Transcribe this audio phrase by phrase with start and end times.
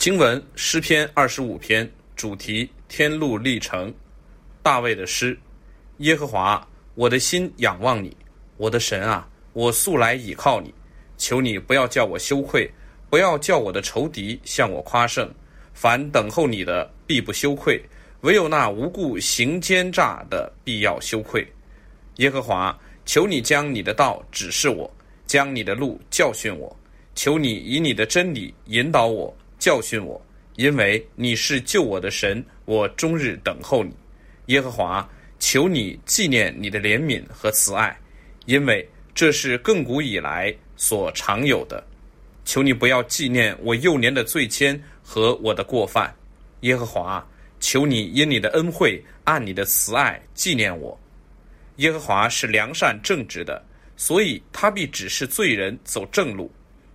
[0.00, 3.92] 经文诗篇二十五篇，主题天路历程。
[4.62, 5.38] 大卫的诗：
[5.98, 8.16] 耶和华，我的心仰望你，
[8.56, 10.72] 我的神啊，我素来倚靠你。
[11.18, 12.66] 求你不要叫我羞愧，
[13.10, 15.30] 不要叫我的仇敌向我夸胜。
[15.74, 17.78] 凡等候你的，必不羞愧；
[18.22, 21.46] 唯有那无故行奸诈的，必要羞愧。
[22.16, 22.74] 耶和华，
[23.04, 24.90] 求你将你的道指示我，
[25.26, 26.74] 将你的路教训我。
[27.14, 29.36] 求你以你的真理引导我。
[29.60, 30.20] 教训我，
[30.56, 33.94] 因为你是救我的神，我终日等候你，
[34.46, 35.08] 耶和华。
[35.42, 37.98] 求你纪念你的怜悯和慈爱，
[38.44, 41.82] 因为这是亘古以来所常有的。
[42.44, 46.14] 求你不要纪念我幼年的罪愆和我的过犯，
[46.60, 47.26] 耶和华。
[47.58, 50.98] 求你因你的恩惠，按你的慈爱纪念我。
[51.76, 53.64] 耶和华是良善正直的，
[53.96, 56.50] 所以他必指示罪人走正路。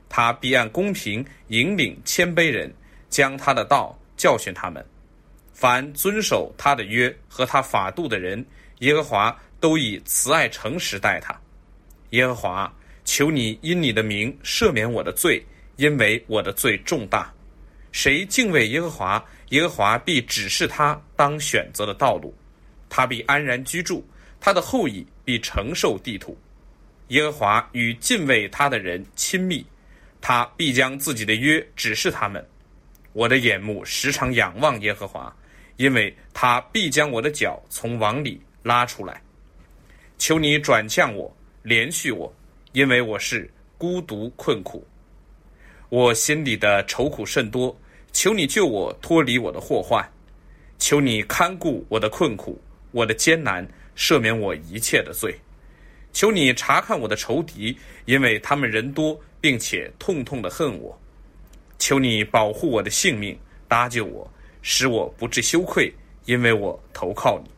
[0.09, 2.73] 他必按公平引领谦卑人，
[3.09, 4.85] 将他的道教训他们。
[5.53, 8.45] 凡遵守他的约和他法度的人，
[8.79, 11.33] 耶和华都以慈爱诚实待他。
[12.11, 15.43] 耶和华，求你因你的名赦免我的罪，
[15.77, 17.33] 因为我的罪重大。
[17.91, 22.33] 谁敬畏耶和华，耶和华必指示他当选择的道路。
[22.89, 24.05] 他必安然居住，
[24.39, 26.37] 他的后裔必承受地土。
[27.09, 29.65] 耶和华与敬畏他的人亲密。
[30.27, 32.43] 他必将自己的约指示他们，
[33.13, 35.31] 我的眼目时常仰望耶和华，
[35.77, 39.21] 因为他必将我的脚从网里拉出来。
[40.17, 41.31] 求你转向我，
[41.61, 42.35] 连续我，
[42.71, 44.83] 因为我是孤独困苦，
[45.89, 47.79] 我心里的愁苦甚多。
[48.11, 50.03] 求你救我脱离我的祸患，
[50.79, 52.59] 求你看顾我的困苦，
[52.89, 53.63] 我的艰难，
[53.95, 55.39] 赦免我一切的罪。
[56.13, 59.15] 求你查看我的仇敌，因为他们人多。
[59.45, 60.99] 并且痛痛的恨我，
[61.77, 64.27] 求你保护我的性命，搭救我，
[64.63, 65.93] 使我不致羞愧，
[66.25, 67.51] 因为我投靠你。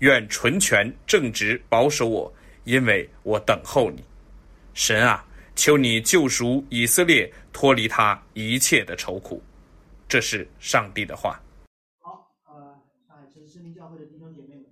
[0.00, 2.30] 愿纯全正直保守我，
[2.64, 4.04] 因为我等候你。
[4.74, 5.26] 神啊，
[5.56, 9.42] 求你救赎以色列，脱离他一切的愁苦。
[10.06, 11.40] 这是上帝的话。
[12.00, 12.78] 好，呃，
[13.08, 14.66] 上海城市生命教会的弟兄姐妹们，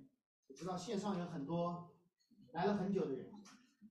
[0.47, 1.89] 我知道线上有很多
[2.51, 3.25] 来了很久的人，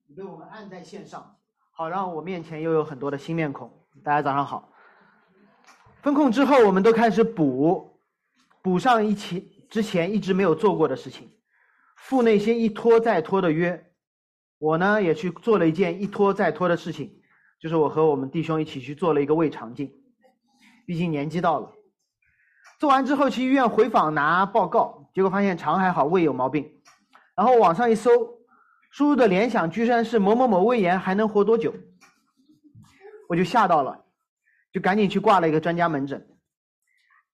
[0.07, 1.37] 你被我们按在线上。
[1.83, 3.69] 好，让我面前又有很多的新面孔。
[4.05, 4.73] 大家早上好。
[6.01, 7.99] 分控之后，我们都开始补，
[8.63, 11.29] 补上一起之前一直没有做过的事情，
[11.97, 13.85] 赴那些一拖再拖的约。
[14.59, 17.21] 我呢也去做了一件一拖再拖的事情，
[17.61, 19.93] 就是我和我们弟兄一起去做了一个胃肠镜。
[20.87, 21.73] 毕竟年纪到了，
[22.79, 26.65] 做完之后去医院回访拿报告，结果发现肠还好，胃有毛病。
[27.35, 28.41] 然后网上一搜。
[28.93, 31.75] 输入的联想居然是某某某胃炎还能活多久？
[33.27, 34.05] 我就吓到了，
[34.71, 36.29] 就赶紧去挂了一个专家门诊。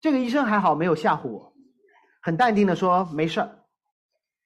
[0.00, 1.52] 这个医生还好没有吓唬我，
[2.22, 3.64] 很淡定的说没事儿，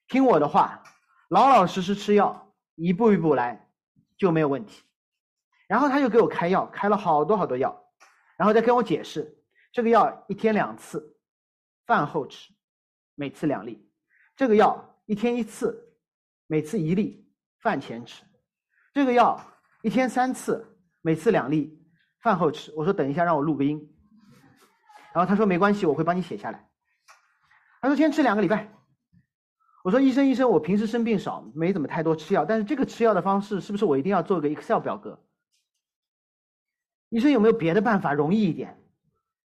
[0.07, 0.81] 听我的话，
[1.29, 3.69] 老老实实吃药，一步一步来
[4.17, 4.81] 就没有问题。
[5.67, 7.79] 然后他就给我开药，开了好多好多药，
[8.37, 9.37] 然后再跟我解释，
[9.71, 11.15] 这个药一天两次，
[11.85, 12.51] 饭后吃，
[13.13, 13.87] 每次两粒；
[14.35, 15.91] 这个药一天一次。
[16.47, 17.25] 每次一粒，
[17.61, 18.23] 饭前吃。
[18.93, 19.39] 这个药
[19.81, 21.81] 一天三次，每次两粒，
[22.21, 22.71] 饭后吃。
[22.75, 23.89] 我说等一下，让我录个音。
[25.13, 26.69] 然后他说没关系，我会帮你写下来。
[27.81, 28.71] 他说先吃两个礼拜。
[29.83, 35.21] 我说医生医生，我平时生病少，没怎么太多吃药，但是这个吃药的方式是不是我一定要做个 Excel 表格？
[37.09, 38.79] 医生有没有别的办法容易一点？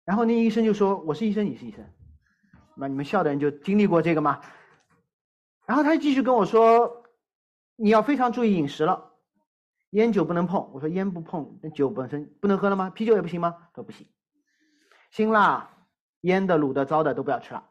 [0.06, 1.84] 然后那医生就说：“我是医生，你是医生，
[2.76, 4.40] 那你们校的人就经历过这个吗？”
[5.68, 7.04] 然后他继续跟我说
[7.76, 9.12] ：“你要非常注意饮食了，
[9.90, 12.90] 烟酒不能碰。”我说：“烟不碰，那酒本身不能喝了吗？
[12.90, 14.08] 啤酒也不行吗？”他说：“不行，
[15.12, 15.70] 辛辣、
[16.22, 17.66] 腌的、卤的、糟的都不要吃了。”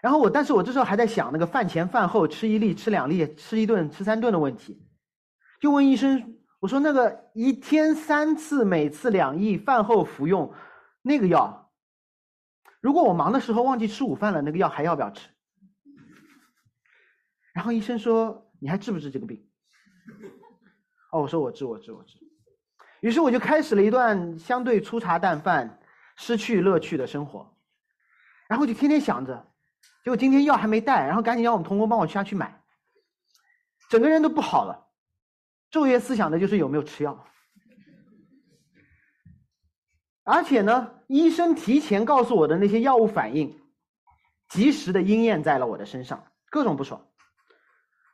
[0.00, 4.86] 然后我，但是我这时候还在想那个饭前饭后吃一粒、吃两粒、吃一顿、吃三顿的问题，
[5.60, 10.54] 就问医生：“我说那个一天三次，每次两粒，饭后服用
[11.02, 11.72] 那个药，
[12.80, 15.28] 如果我忙的时候忘记吃午饭了，那个药还要不要吃？”
[17.56, 19.42] 然后医生说：“你还治不治这个病？”
[21.10, 22.18] 哦，我说我治，我治，我治。
[23.00, 25.80] 于是我就开始了一段相对粗茶淡饭、
[26.16, 27.50] 失去乐趣的生活。
[28.46, 29.54] 然后就天天想着，
[30.04, 32.62] 结果今天药还没带，然后赶紧让我们同工帮我下去买。
[33.88, 34.88] 整个人都不好了，
[35.70, 37.26] 昼夜思想的就是有没有吃药。
[40.24, 43.58] 而且呢，医生提前告诉我的那些药物反应，
[44.50, 47.05] 及时的应验在了我的身上，各种不爽。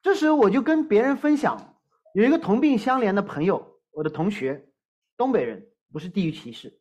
[0.02, 1.76] 这时我就跟别人分享，
[2.12, 4.68] 有一个同病相怜的朋友，我的同学，
[5.16, 6.80] 东北人，不是地域歧视，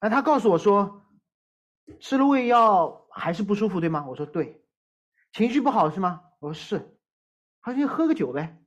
[0.00, 1.06] 那他告诉我说，
[1.98, 4.04] 吃了胃药还是不舒服，对吗？
[4.06, 4.62] 我说对。
[5.32, 6.22] 情绪不好是吗？
[6.40, 6.98] 我说是。
[7.62, 8.62] 他说喝个酒呗。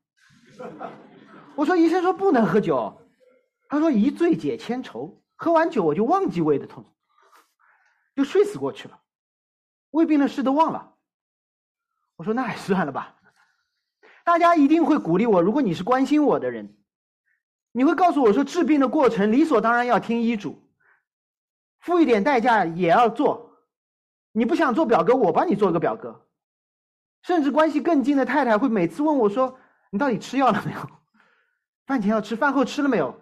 [1.56, 3.02] 我说医生说不能喝酒。
[3.70, 6.86] 他说一醉解千愁，喝完酒我就忘记胃的痛，
[8.16, 9.00] 就睡死过去了，
[9.92, 10.96] 胃病的事都忘了。
[12.16, 13.15] 我说那还算了吧。
[14.26, 16.76] 大家一定会鼓励我，如果你是关心我的人，
[17.72, 20.62] 你会告诉我说治病的过程理所当然要听医嘱。
[21.80, 23.52] 付一点代价也要做，
[24.32, 26.26] 你不想做表格，我帮你做个表格。
[27.22, 29.60] 甚至关系更近的太太会每次问我说
[29.92, 30.80] ：“你到底吃药了没有？
[31.86, 33.20] 饭前要吃，饭后吃了没有？”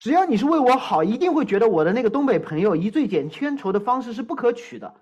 [0.00, 4.94] 只要你是为我好，一定会觉得我的那个东北朋友一醉解千愁的方式是不可取的，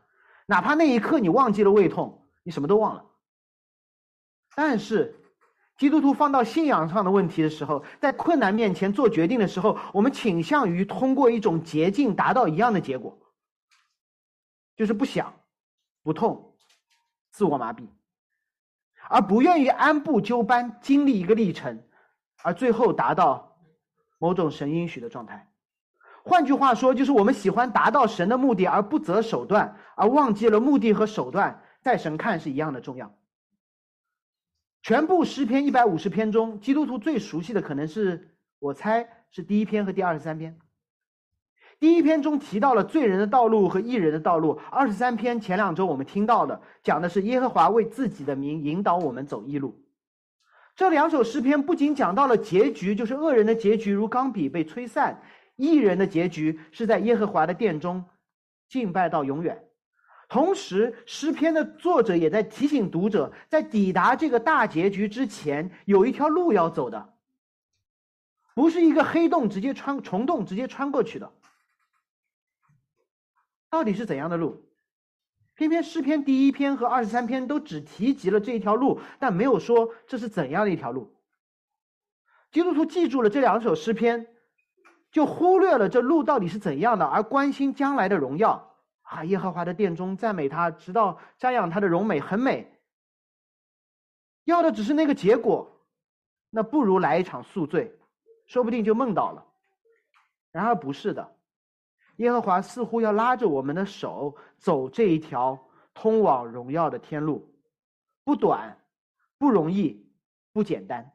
[0.46, 3.04] 哪怕那一刻你忘记了胃痛，你什么都忘了。
[4.54, 5.16] 但是。
[5.78, 13.18] 基督徒放到信仰上的问题的时候，在困难面前做决定的时候，我们倾向于通过一种捷径达到一样的结果，
[14.76, 15.32] 就是不想、
[16.02, 16.54] 不痛、
[17.30, 17.88] 自我麻痹，
[19.08, 21.82] 而不愿意按部就班经历一个历程，
[22.42, 23.56] 而最后达到
[24.18, 25.50] 某种神应许的状态。
[26.22, 33.14] 换句话说，就是我们喜欢达到神的目的而不择手段，而忘记了目的和手段在神看是一样的重要。
[34.82, 40.58] 全部诗篇一百五十篇中，基督徒最熟悉的可能是我猜是第一篇和第二十三篇。
[41.78, 49.82] 第一篇中提到了罪人的道路和义人的道路，二十三篇前两周我们听到的讲的是耶和华为自己的名引导我们走义路。
[50.76, 55.22] 这两首诗篇不仅讲到了结局，就是恶人的结局如钢笔被吹散，
[55.56, 58.04] 义人的结局是在耶和华的殿中
[58.68, 59.69] 敬拜到永远。
[60.30, 67.14] 同时，诗篇的作者也在提醒读者，在抵达这个大结局之前，有一条路要走的，
[68.54, 71.32] 不是一个黑洞直接穿虫洞直接穿过去的。
[73.68, 74.70] 到底是怎样的路？
[75.56, 81.12] 偏偏诗篇第一篇和二十三篇都只提及了这一条路，但没有说这是怎样的一条路。
[82.52, 84.28] 基督徒记住了这两首诗篇，
[85.10, 88.69] 就忽略了这路到底是怎样的，而关心将来的荣耀。
[89.10, 89.24] 啊！
[89.24, 92.72] 耶和华的殿中赞美他，直到瞻仰他的荣美，很美。
[94.44, 95.68] 要的只是那个结果，
[96.48, 97.98] 那不如来一场宿醉，
[98.46, 99.44] 说不定就梦到了。
[100.52, 101.36] 然而不是的，
[102.16, 105.58] 耶和华似乎要拉着我们的手走这一条
[105.92, 107.52] 通往荣耀的天路，
[108.22, 108.78] 不短，
[109.38, 110.08] 不容易，
[110.52, 111.12] 不简单。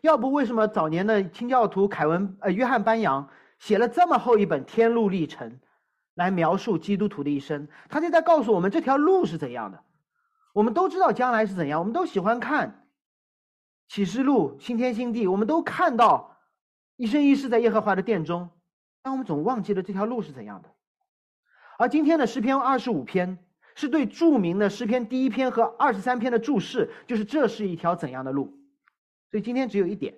[0.00, 3.28] 要不为什么早年的清教徒凯文呃约翰班扬
[3.58, 5.50] 写了这么厚一本《天路历程》？
[6.14, 9.84] 来描述基督徒的一生，他就在告诉我们这条路是怎样的。
[10.52, 12.88] 我们都知道将来是怎样，我们都喜欢看
[13.88, 16.38] 启示录、新天新地，我们都看到
[16.96, 18.50] 一生一世在耶和华的殿中，
[19.02, 20.70] 但我们总忘记了这条路是怎样的。
[21.76, 23.44] 而今天的诗篇二十五篇
[23.74, 28.56] 是对著名的诗篇第一篇和二十三篇的注释，就是这是一条怎样的路。
[29.32, 30.14] 所以今天只有一点：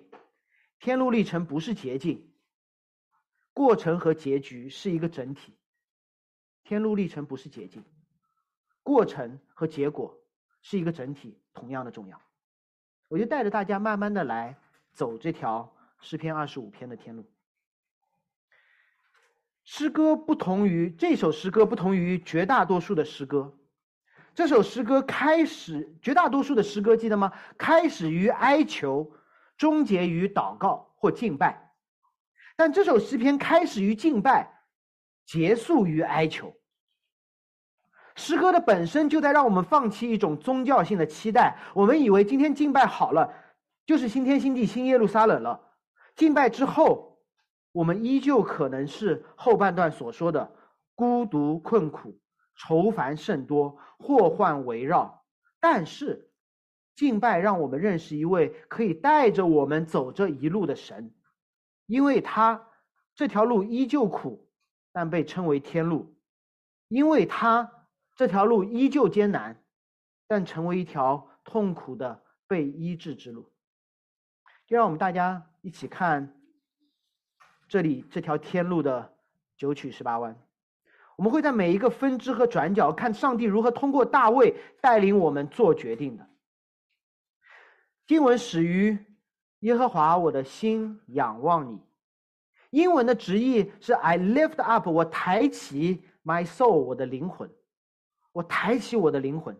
[0.79, 2.31] 天路历程不是捷径，
[3.53, 5.56] 过程和结局是一个整体。
[6.67, 7.81] 天路历程不是捷径，
[8.83, 10.19] 过程和结果
[10.61, 12.21] 是一个整体，同样的重要。
[13.07, 14.53] 我就带着大家慢慢的来
[14.91, 17.23] 走这条诗篇二十五篇的天路。
[19.63, 23.57] 诗歌不同于这首诗歌，不同于绝大多数的诗歌。
[24.35, 27.31] 这首诗歌开始，绝大多数的诗歌记得吗？
[27.57, 29.09] 开始于哀求，
[29.55, 31.73] 终结于祷告或敬拜。
[32.57, 34.55] 但这首诗篇开始于敬拜。
[35.25, 36.55] 结束于哀求。
[38.17, 41.55] 诗歌的本身就在让我们放弃一种宗教性的期待。
[41.73, 43.31] 我们以为今天敬拜好了，
[43.85, 45.61] 就是新天新地、新耶路撒冷了。
[46.15, 47.19] 敬拜之后，
[47.71, 50.51] 我们依旧可能是后半段所说的
[50.95, 52.19] 孤独、困苦、
[52.55, 55.23] 愁烦甚多、祸患围绕。
[55.59, 56.31] 但是，
[56.95, 61.13] 敬拜让我们认识一位可以带着我们走这一路的神，
[61.85, 62.67] 因为他
[63.15, 64.43] 这条路依旧苦。
[64.91, 66.17] 但被称为天路，
[66.87, 67.71] 因为他
[68.17, 69.55] 这条路依旧艰难，
[70.27, 73.49] 但成为一条痛苦的被医治之路。
[74.65, 76.35] 就让我们大家一起看
[77.69, 79.13] 这里这条天路的
[79.55, 80.35] 九曲十八弯。
[81.15, 86.27] 我们会在每一个分支和转角看上帝如何通过大卫带领我们做决定的。
[88.07, 88.97] 经文始于
[89.59, 91.79] 耶和华，我的心仰望你。
[92.71, 97.49] 英文的直译是 "I lift up"，我抬起 my soul，我的灵魂，
[98.37, 99.57] 我抬起我的灵魂。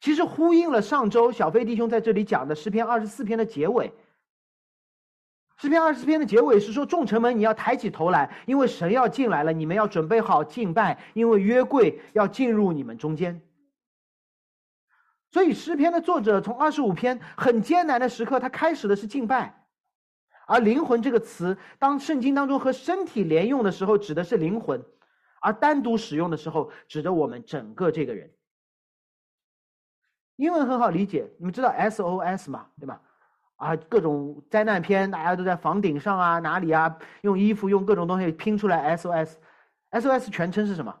[0.00, 3.92] 其实呼应了上周小飞弟兄在这里讲的诗篇二十四篇的结尾。
[5.58, 13.42] 诗篇二十四篇的结尾是说：“众臣们，你要抬起头来，因为神要进来了，你们要准备好敬拜，因为约柜要进入你们中间。”
[15.30, 19.66] 所以诗篇的作者从二十五篇很艰难的时刻，他开始的是敬拜，
[20.46, 24.80] 而“灵魂”这个词，当圣经当中和身体连用的时候，指的是灵魂；
[25.40, 28.30] 而单独使用的时候，指的我们整个这个人。
[30.36, 32.66] 英文很好理解，你们知道 SOS 嘛？
[32.78, 33.00] 对吧？
[33.56, 40.94] 啊，各种灾难片，大家都在房顶上啊，哪里啊，用衣服用各种东西拼出来 SOS，SOS 全称是什么？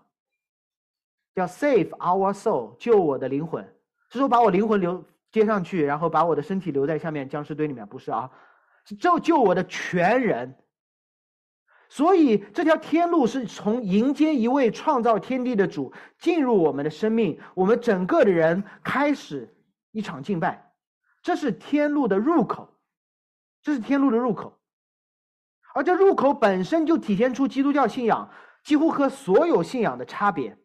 [1.34, 3.62] 叫 Save Our Soul，救我的灵魂，
[4.08, 8.30] 是说把我灵魂留接上去，然后把我的身体留在下面僵尸堆里面，不是啊？
[8.86, 10.56] 是救救我的全人。
[11.88, 19.54] 所以这条天路是从迎接一位创造天地的主进入我们的生命，我们整个的人开始
[19.92, 20.72] 一场敬拜。
[21.22, 22.76] 这是天路的入口，
[23.62, 24.58] 这是天路的入口，
[25.74, 28.30] 而这入口本身就体现出基督教信仰
[28.62, 30.56] 几乎和所有信仰的差别，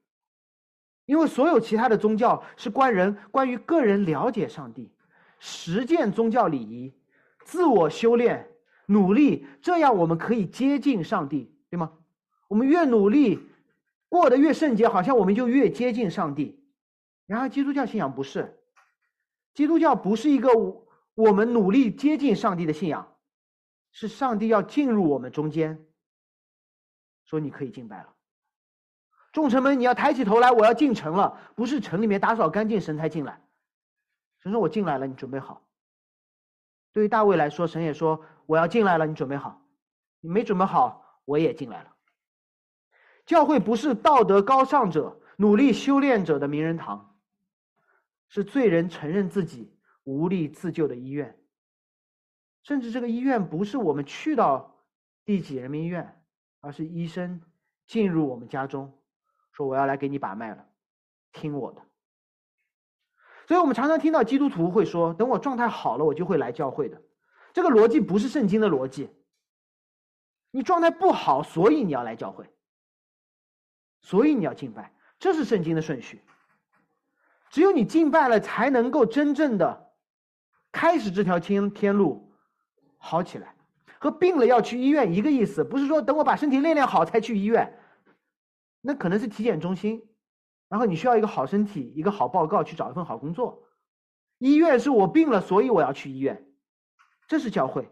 [1.05, 4.93] 因为所有其他的宗教是关人关于个人了解上帝、
[5.39, 6.93] 实践宗教礼仪、
[7.43, 8.50] 自我修炼、
[8.91, 11.93] 努力，这样我们可以接近上帝，对吗？
[12.49, 13.39] 我们越努力，
[14.09, 16.61] 过得越圣洁，好像我们就越接近上帝。
[17.25, 18.59] 然而，基督教信仰不是。
[19.53, 20.49] 基督教不是一个
[21.15, 23.15] 我们努力接近上帝的信仰，
[23.91, 25.85] 是上帝要进入我们中间，
[27.23, 28.13] 说你可以敬拜了。
[29.31, 31.39] 众臣们，你要抬起头来，我要进城了。
[31.55, 33.41] 不是城里面打扫干净，神才进来。
[34.39, 35.65] 神说：“我进来了，你准备好。”
[36.93, 39.61] 对于大卫来说，神也说：“我要进来了，你准备好。”
[40.23, 41.95] 你没准备好，我也进来了。
[43.25, 47.17] 教会不是道德高尚者、努力修炼者的名人堂。
[48.27, 51.37] 是罪人承认自己无力自救的医院，
[52.63, 54.85] 甚至这个医院不是我们去到
[55.25, 56.23] 第几人民医院，
[56.61, 57.41] 而是医生
[57.85, 58.97] 进入我们家中，
[59.51, 60.65] 说我要来给你把脉了，
[61.33, 61.81] 听我的。
[63.51, 67.01] 所以我们常常听到基督徒会说：“等我状态好了，我就会来教会的。”
[67.51, 69.09] 这个逻辑不是圣经的逻辑。
[70.51, 72.49] 你状态不好，所以你要来教会，
[73.99, 76.23] 所以你要敬拜，这是圣经的顺序。
[77.49, 79.91] 只有你敬拜了，才能够真正的
[80.71, 82.31] 开始这条天天路
[82.97, 83.53] 好起来。
[83.99, 87.77] 和病了要去医院一个意思，不是说等我把身体练练好才去医院，
[88.79, 90.01] 那可能是体检中心，
[90.71, 93.67] 然后你需要一个好身体，一个好报告，去找一份好工作。
[94.37, 96.47] 医院是我病了，所以我要去医院，
[97.27, 97.91] 这是教会。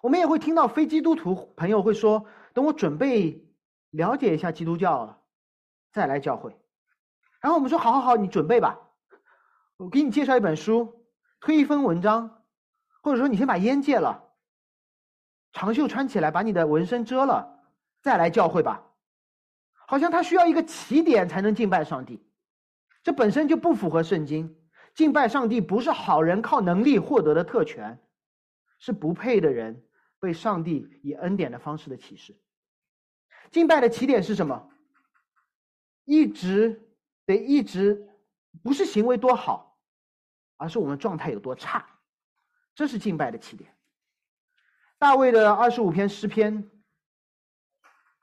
[0.00, 3.46] 我们也会听到非基督徒朋友会说，等我准备
[3.90, 5.22] 了解一下基督教，
[5.92, 6.58] 再来教会。
[7.42, 8.78] 然后我们说：“好好好，你准备吧，
[9.76, 11.04] 我给你介绍一本书，
[11.40, 12.42] 推一封文章，
[13.02, 14.32] 或者说你先把烟戒了，
[15.52, 17.60] 长袖穿起来，把你的纹身遮了，
[18.00, 18.87] 再来教会吧。
[19.88, 22.22] 好像他需要一个起点才能敬拜上帝，
[23.02, 24.54] 这本身就不符合圣经。
[24.94, 27.98] 敬拜上帝不是好人靠能力获得的特权，
[28.78, 29.82] 是不配的人
[30.20, 32.36] 被上帝以恩典的方式的启示。
[33.50, 34.70] 敬拜的起点是什么？
[36.04, 36.84] 一直。”
[37.28, 38.08] 得一直
[38.62, 39.78] 不是行为多好，
[40.56, 41.86] 而是我们状态有多差，
[42.74, 43.70] 这是敬拜的起点。
[44.98, 46.70] 大卫的二十五篇诗篇，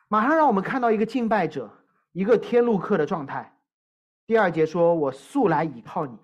[0.07, 1.71] 马上让我们看到一个敬拜者，
[2.11, 3.57] 一个天路客的状态。
[4.27, 6.17] 第二节说：“我素来倚靠你，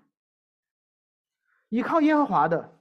[1.70, 2.80] 倚靠耶和华的，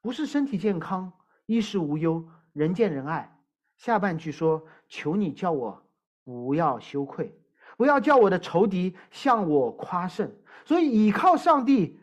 [0.00, 1.12] 不是身体健康、
[1.46, 3.38] 衣食无忧、人见人爱。”
[3.78, 5.86] 下半句说：“求你叫我
[6.24, 7.38] 不要羞愧。”
[7.74, 10.30] 不要叫我的仇敌向我夸胜，
[10.64, 11.98] 所以倚靠上帝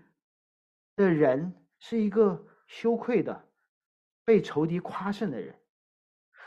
[0.96, 3.48] 的人是一个羞愧的、
[4.26, 5.56] 被仇敌夸胜的人。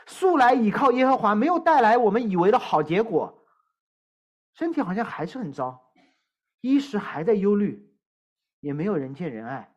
[0.05, 3.45] 素来倚靠耶和华，没有带来我们以为的好结果，
[4.53, 5.93] 身体好像还是很糟，
[6.61, 7.89] 衣食还在忧虑，
[8.59, 9.69] 也没有人见人爱。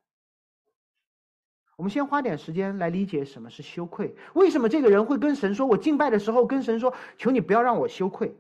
[1.77, 8.35] 我们先花点时间来理解什么是羞愧，为什么这个人会跟神说：“我敬拜的时候跟神说，求你不要让我羞愧。”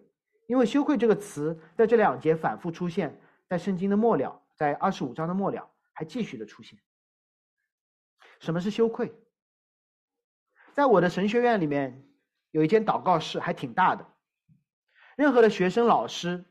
[0.48, 6.78] 因为羞愧这个词在这两节反复出现，在圣经的末了，在二十五章的末了还继续的出现。
[8.40, 9.12] 什么是羞愧？
[10.76, 12.06] 在我的神学院里面
[12.50, 14.06] 有一间祷告室，还挺大的，
[15.16, 16.44] 任何的学生、老师，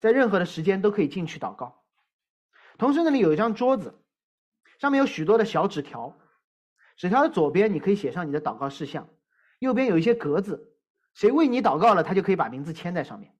[0.00, 1.84] 在任何的时间都可以进去祷告。
[2.78, 4.02] 同时那里有一张桌子，
[4.78, 6.18] 上面有许多的小纸条，
[6.96, 9.10] 纸条的左边你可以写上你的祷告事项，
[9.58, 10.74] 右边有一些格子。
[11.12, 13.36] 谁为你祷告了，他就可以把名字签在上面。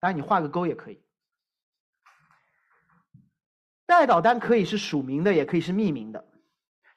[0.00, 1.04] 当然，你画个勾也可以。
[3.86, 6.29] 代祷单可以是署名的，也可以是匿名的。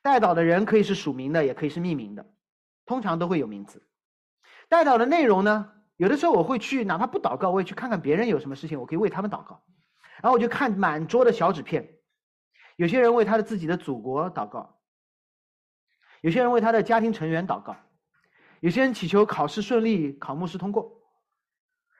[0.03, 2.25] 带祷的人可以是署名的，也可以是匿名的，
[2.86, 3.81] 通常都会有名字。
[4.69, 9.63] 带祷的内容呢，有的时候我会去，哪怕不祷告，我也去看看别人有什么事情，我可以为他们祷告。
[10.22, 11.89] 然后我就看满桌的小纸片，
[12.75, 14.77] 有些人为他的自己的祖国祷告，
[16.22, 17.75] 有些人为他的家庭成员祷告，
[18.60, 21.01] 有些人祈求考试顺利，考牧师通过。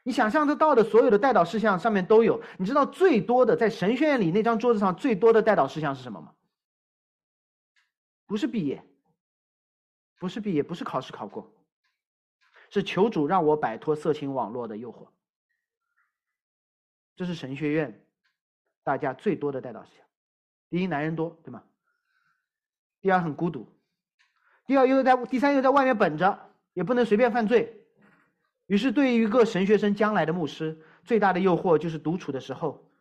[0.03, 2.41] 你想象得到的所有的带祷事项上面都有。
[2.57, 6.33] 你知道最多的在神学院里那张桌子上最多的带祷事项是什么吗？
[8.34, 8.84] 不是毕业，
[10.18, 11.54] 不是毕业，不是考试考过，
[12.72, 15.10] 是求主让我摆脱色情网络的诱惑。
[17.16, 18.08] 这是神学院
[18.82, 20.08] 大家最多的带祷事项。
[20.72, 21.63] 第一，男人多，对吗？
[23.02, 23.72] 第二，很孤独。
[24.66, 27.86] 第二，又在第三又在外面本着，也不能随便犯罪。
[28.66, 32.92] 于是，对于一个神学生将来的牧师，最大的诱惑就是独处的时候，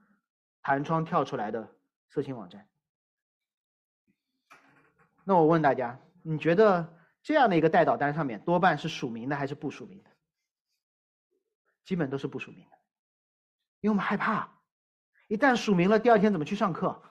[0.60, 1.74] 弹窗跳出来的
[2.10, 2.68] 色情网站。
[5.24, 10.10] 那我问大家，你觉得这样的一个代导单上面多半是署名的还是不署名的？
[11.84, 12.76] 基本都是不署名的，
[13.80, 14.48] 因为我们害怕，
[15.28, 17.02] 一旦署名了，第二天怎么去上课？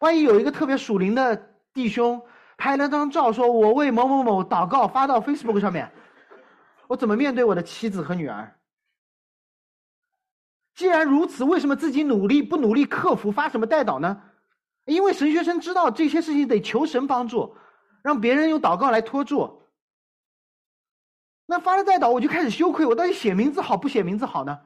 [0.00, 1.36] 万一有一个特别属灵的
[1.72, 2.26] 弟兄
[2.56, 5.92] 拍了张照，说我为某某某祷告，发到 Facebook 上面。
[6.88, 8.58] 我怎么面对我的妻子和女儿？
[10.74, 14.22] 既然如此，为什么自己努力不努力克服，发什么代祷呢？
[14.84, 17.56] 因为神学生知道这些事情得求神帮助，
[18.02, 19.62] 让别人用祷告来托住。
[21.46, 24.60] 那发了再祷，我就开始羞愧，我到底写名字好不写名字好呢？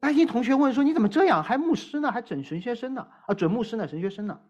[0.00, 1.44] 担心同学问说：“你怎么这样？
[1.44, 2.10] 还牧师呢？
[2.10, 3.06] 还准神学生呢？
[3.26, 3.86] 啊，准牧师呢？
[3.86, 4.40] 神学生呢？”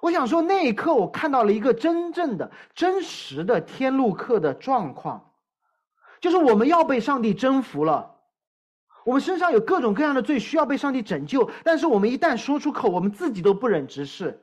[0.00, 5.34] 我想说，那一刻我看到了一个真正的、真实的天路客的状况，
[6.20, 8.19] 就是我们要被上帝征服了，
[9.04, 14.40] 我们身上有各种各样的罪需要被上帝拯救，但是我们一旦说出口，我们自己都不忍直视，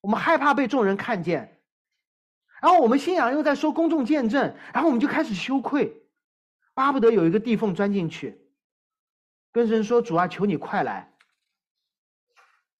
[0.00, 1.60] 我们害怕被众人看见，
[2.60, 6.02] 然后我们信仰又在说公众见证，然后我们就开始羞愧，
[6.74, 8.40] 巴不得有一个地缝钻进去，
[9.52, 11.12] 跟神说：“主啊，求你快来。”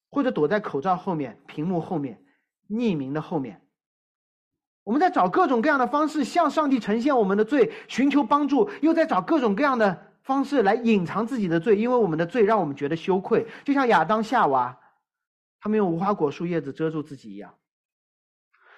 [0.09, 2.25] 或者躲在口罩后面、屏幕后面、
[2.71, 3.61] 匿名的后面，
[4.83, 14.77] 我们在找各种各样的方式向上帝呈现我们的罪，寻求帮助，又在找各种各样的方式来隐藏自己的罪，因为我们的罪让我们觉得羞愧，就像亚当夏娃，
[15.61, 17.55] 他们用无花果树叶子遮住自己一样。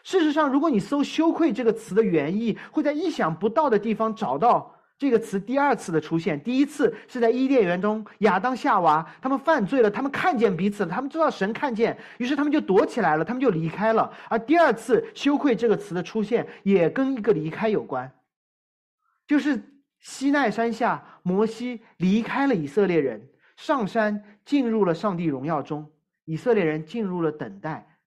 [0.04, 4.74] 事实上，如果你搜“羞愧”这个词的原意，会在意想不到的地方找到。
[4.98, 14.12] 这个词第二次的出现，第一次是在伊甸园中，亚当夏娃他们犯罪了，他们看见彼此了，他们知道神看见，于是他们就躲起来了，他们就离开了。
[14.28, 18.12] 而第二次“羞愧”这个词的出现，也跟一个离开有关，
[19.26, 19.62] 就是
[20.00, 25.92] 西奈山下，摩西离开了以色列人，上山进入了上帝荣耀中，
[26.24, 27.98] 以色列人进入了等待。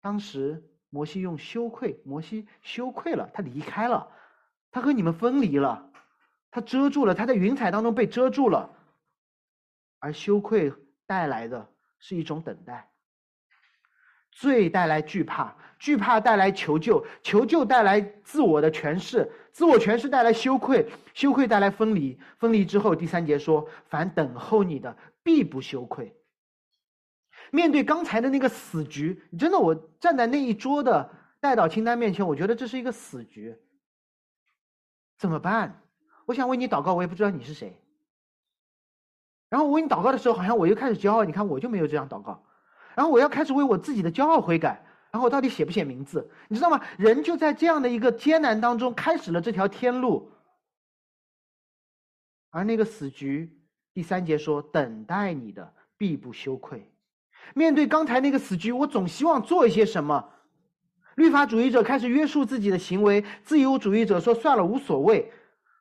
[0.00, 4.08] 当时摩西用羞愧，摩西羞愧了，他离开了。
[4.70, 5.90] 他和你们分离了，
[6.50, 8.70] 他遮住了，他在云彩当中被遮住了，
[9.98, 10.72] 而羞愧
[11.06, 12.93] 带来的是一种等待。
[14.34, 26.14] 罪带来惧怕，惧怕带来求救，求救带来自我的诠释，自我诠释带来羞愧，羞愧带来分离，分离之后，第三节说：凡等候你的，必不羞愧。
[27.52, 31.08] 面对刚才的那个死局，真的，我站在那一桌的
[31.40, 33.56] 代祷清单面前，我觉得这是一个死局。
[35.16, 35.80] 怎么办？
[36.26, 37.80] 我想为你祷告，我也不知道你是谁。
[39.48, 41.22] 然后我为你祷告的时候，好像我又开始骄傲。
[41.22, 42.43] 你看，我就没有这样祷告。
[42.94, 44.84] 然后我要开始为我自己的骄傲悔改。
[45.10, 46.28] 然后我到底写不写名字？
[46.48, 46.80] 你知道吗？
[46.98, 50.32] 人就在这样的一个艰难当中，开始了这条天路。
[52.50, 53.56] 而那个死局，
[53.92, 56.90] 第三节说：“等待你的必不羞愧。”
[57.54, 60.30] 面对刚才那个死局，我总希望做一些什么。
[61.14, 65.30] 律法主义者开始约束自己的行为，自由主义者说算了，无所谓。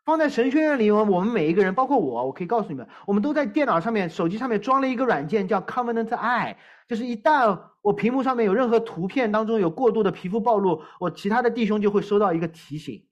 [0.06, 13.06] 放在神学院里，我们每一个人，包括我，我可以告诉你们，我们都在电脑上面、手机上面装了一个软件，叫 Covenant Eye，就是一旦我屏幕上面有任何图片当中有过度的皮肤暴露，我其他的弟兄就会收到一个提醒。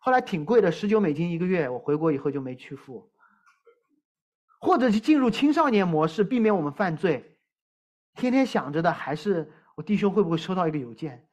[0.00, 3.10] 后来挺贵的，十九美金一个月，我回国以后就没去付。
[4.60, 7.38] 或者是进入青少年模式，避免我们犯罪，
[8.14, 9.52] 天天想着的还是。
[9.76, 11.26] 我弟兄会不会收到一个邮件？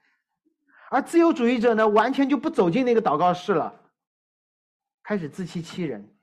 [0.89, 3.73] 而自由主义者呢，完全就不走进那个祷告室了，
[5.03, 6.15] 开始自欺欺人。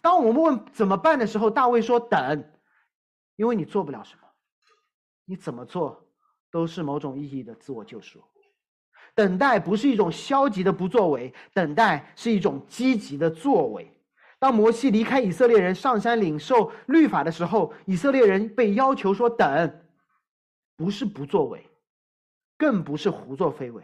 [0.00, 2.44] 当我们问怎么办的时候，大卫说：“等，
[3.36, 4.22] 因为你做不了什么，
[5.24, 6.04] 你怎么做
[6.50, 8.20] 都是某种意义的自我救赎。
[9.14, 13.88] 等待不是一种消极的不作为，等待是一种积极的作为。
[14.38, 19.84] 当摩西离开以色列人上山领受律法的时候，以色列人被要求说等，
[20.76, 21.64] 不是不作为，
[22.58, 23.80] 更不是胡作非为。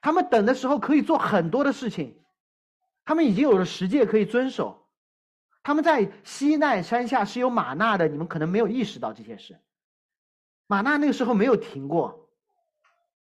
[0.00, 2.18] 他们等的时候可以做很多的事情，
[3.04, 4.86] 他们已经有了十诫可以遵守。
[5.62, 9.58] 他们在西奈山下是有玛纳的，你们可能没有意识到这件事。
[10.66, 12.28] 玛纳那个时候没有停过，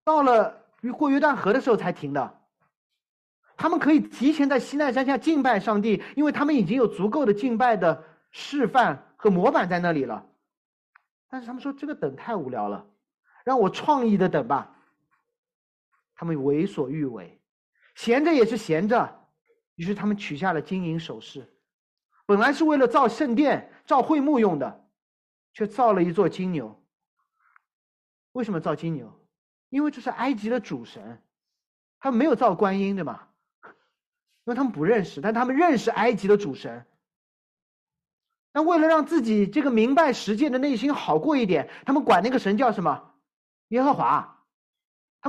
[0.04, 0.62] 到了
[0.96, 2.38] 过约旦河的时候才停的。
[3.56, 10.24] 他们可以提前在西奈山下敬拜上帝，因为他们已经有足够的敬拜的示范和模板在那里了。
[11.28, 12.86] 但是他们说这个等太无聊了，
[13.42, 14.77] 让我创意的等吧。
[16.18, 17.40] 他们为所欲为，
[17.94, 19.30] 闲着也是闲着，
[19.76, 21.48] 于是他们取下了金银首饰，
[22.26, 24.88] 本来是为了造圣殿、造会幕用的，
[25.52, 26.84] 却造了一座金牛。
[28.32, 29.24] 为什么造金牛？
[29.68, 31.22] 因为这是埃及的主神，
[32.00, 33.28] 他们没有造观音，对吗？
[33.62, 36.84] 因为他们不认识，但他们认识埃及的主神。
[38.52, 43.14] 那为了让自己这个明白实践的内心好过一点，他们管那个神叫什么？
[43.68, 44.34] 耶和华。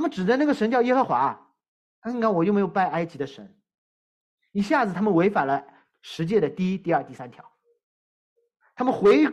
[0.00, 1.38] 他们指着那个神叫耶和华。
[2.06, 3.54] 你看，我又没有拜埃及的神，
[4.50, 5.62] 一下子他们违反了
[6.00, 7.44] 十诫的第一、第二、第三条。
[8.74, 9.28] 他们回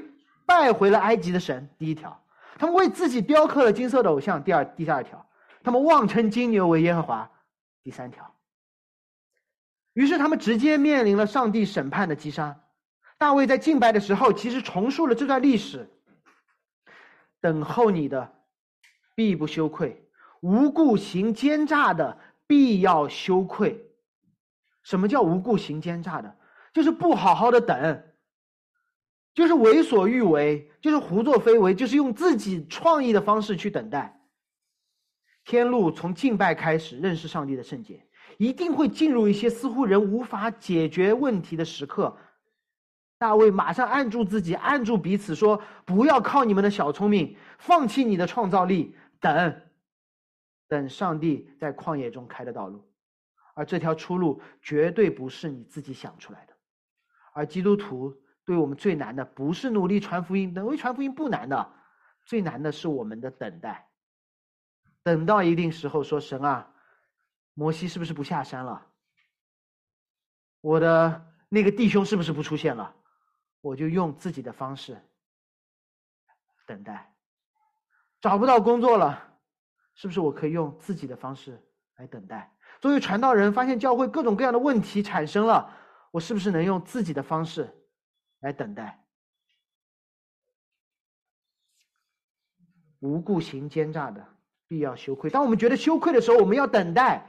[0.45, 2.21] 拜回了埃及的神，第一条；
[2.59, 5.25] 他们为自己雕刻了金色的偶像，第二、第二条；
[5.63, 7.31] 他们妄称金牛为耶和华，
[7.81, 8.35] 第三条。
[9.93, 12.59] 于是他们直接面临了上帝审判的击杀。
[13.17, 15.89] 大卫在敬拜的时候，其实重述了这段历史。
[17.39, 18.33] 等候你的，
[19.15, 20.06] 必不羞愧；
[20.41, 23.89] 无故行奸诈的，必要羞愧。
[24.83, 26.37] 什么叫无故行奸诈的？
[26.73, 28.03] 就是不好好的等，
[29.33, 34.21] 就是为所欲为，就是胡作非为，就是用自己创意的方式去等待。
[35.43, 38.03] 天路从敬拜开始认识上帝的圣洁。
[38.37, 42.15] 一定会进入一些似乎人无法解决问题的时刻。
[43.17, 49.61] 大卫马上按住自己，按住彼此，说：“不要靠你们的小聪明，放弃你的创造力，等，
[50.67, 52.87] 等上帝在旷野中开的道路。
[53.53, 56.53] 而这条出路绝对不是你自己想出来的。
[57.33, 61.73] 而基督徒对我们最难的，不是努力传福音，努力传福音不难的，
[62.25, 63.89] 最难的是我们的等待。
[65.03, 66.73] 等到一定时候，说神啊。”
[67.59, 68.85] 摩西是不是不下山了？
[70.61, 72.95] 我的那个弟兄是不是不出现了？
[73.61, 74.95] 我就用自己的方式
[76.67, 77.15] 等待。
[78.21, 79.36] 找不到工作了，
[79.97, 81.59] 是不是我可以用自己的方式
[81.97, 82.55] 来等待？
[82.79, 85.75] 作为传道人，发现教会各种各样的问题产生了，
[86.11, 87.67] 我是不是能用自己的方式
[88.41, 89.03] 来等待？
[92.99, 94.23] 无故行奸诈的，
[94.67, 95.31] 必要羞愧。
[95.31, 97.27] 当我们觉得羞愧的时候，我们要等待。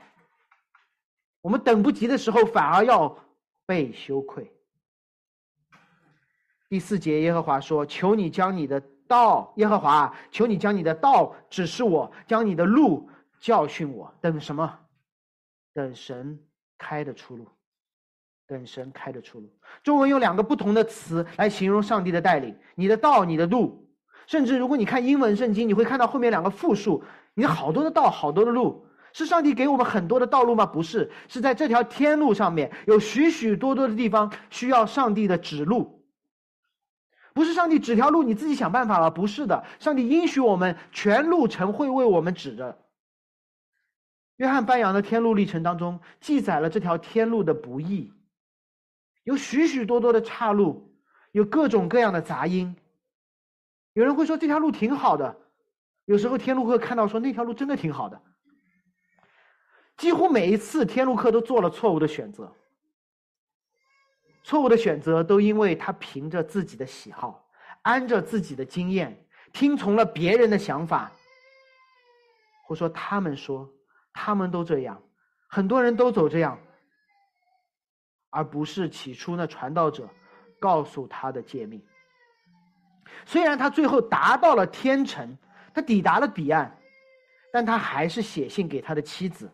[1.41, 3.17] 我们等不及的时候，反而要
[3.65, 4.53] 被羞愧。
[6.69, 13.09] 第四节，耶和华说：“求你将你的道，耶和华，求你将你的道指示我，将你的路
[13.41, 14.15] 教训我。
[14.21, 14.79] 等什么？
[15.75, 16.39] 等神
[16.77, 17.47] 开的出路。
[18.47, 19.51] 等神开的出路。
[19.83, 23.91] 中文用两个不同的词来形容上帝的带领：你的道，你的路。
[24.27, 27.03] 甚至如果你看英文圣经，你会看到后面两个复数：
[27.35, 30.67] 你好多的道，好多的路。”是上帝给我们很多的道路吗？
[30.67, 35.98] 不是，是在这条天路上面有许许多多的地方需要上帝的指路。
[37.39, 39.13] 不是上帝指条路，你自己想办法了。
[39.13, 42.77] 不是的，上帝应许我们全路程会为我们指着。
[44.39, 48.13] 约翰班扬的天路历程当中记载了这条天路的不易，
[49.23, 50.93] 有许许多多的岔路，
[51.31, 52.75] 有各种各样的杂音。
[53.93, 55.37] 有人会说这条路挺好的，
[56.07, 58.21] 有时候天路客看到说那条路真的挺好的。
[59.97, 62.53] 几乎每一次天路客都做了错误的选择，
[64.49, 67.47] 错误的选择都因为他凭着自己的喜好，
[67.83, 69.15] 按着自己的经验，
[69.53, 71.13] 听从了别人的想法，
[72.65, 73.71] 或说他们说
[74.11, 74.99] 他们都这样，
[75.49, 76.59] 很多人都走这样，
[78.31, 80.09] 而不是起初那传道者
[80.59, 81.85] 告诉他的诫命。
[83.27, 85.37] 虽然他最后达到了天城，
[85.75, 86.75] 他抵达了彼岸，
[87.53, 89.53] 但他还是写信给他的妻子。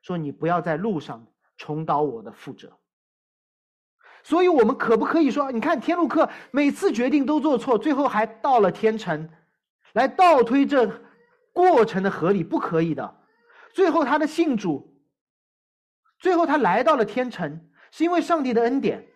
[0.00, 1.22] 说你不要在路上
[1.58, 2.74] 重蹈我的覆辙。
[4.22, 9.28] 所以，我们可不可以说，你看天路客每次决定都做错，最后还到了天城，
[9.92, 10.90] 来倒推这
[11.52, 12.44] 过程的合理？
[12.44, 13.16] 不可以的。
[13.72, 14.94] 最后他的信主，
[16.18, 19.06] 最后他来到了天城，是因为上帝的恩典。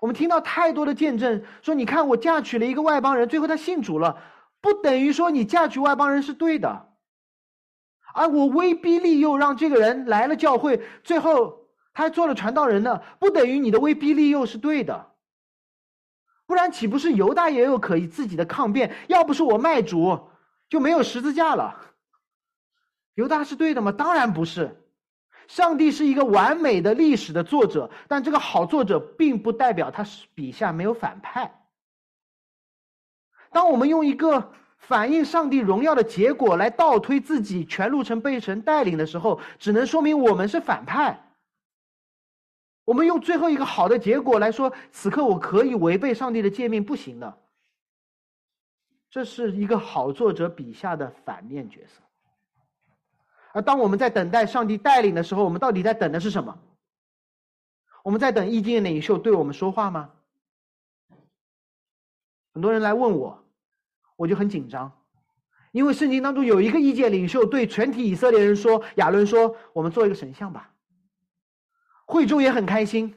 [0.00, 4.20] 我们听到太多的见证，说你看我嫁娶了一个外邦人，最后他信主了，
[4.60, 6.88] 不等于说你嫁娶外邦人是对的。
[8.14, 11.61] 而我威逼利诱让这个人来了教会，最后
[11.94, 15.12] 他还做了传道人呢，不等于你的威逼利诱是对的。
[16.46, 18.94] 不然岂不是犹大也有可以自己的抗辩？
[19.08, 20.28] 要不是我卖主，
[20.68, 21.80] 就没有十字架了。
[23.14, 23.92] 犹大是对的吗？
[23.92, 24.78] 当然不是。
[25.48, 31.66] 上帝是一个完美的历史的作者，但这个好作者并不代表他笔下没有反派。
[33.50, 41.31] 当我们用一个反映上帝荣耀的结果来倒推自己全路程被神带领的时候，只能说明我们是反派。
[42.92, 47.38] 我们用最后一个好的结果来说，此刻我可以违背上帝的诫命，不行的。
[49.08, 52.02] 这是一个好作者笔下的反面角色。
[53.54, 56.58] 而当我们在等待上帝带领的时候，我们到底在等的是什么？
[58.02, 60.10] 我们在等意见领袖对我们说话吗？
[62.52, 63.42] 很多人来问我，
[64.16, 64.92] 我就很紧张，
[65.70, 70.68] 因为圣经当中有一个意见领袖对全体以色列人说：“亚伦说，我们做一个神像吧。”
[72.06, 73.14] 会众也很开心，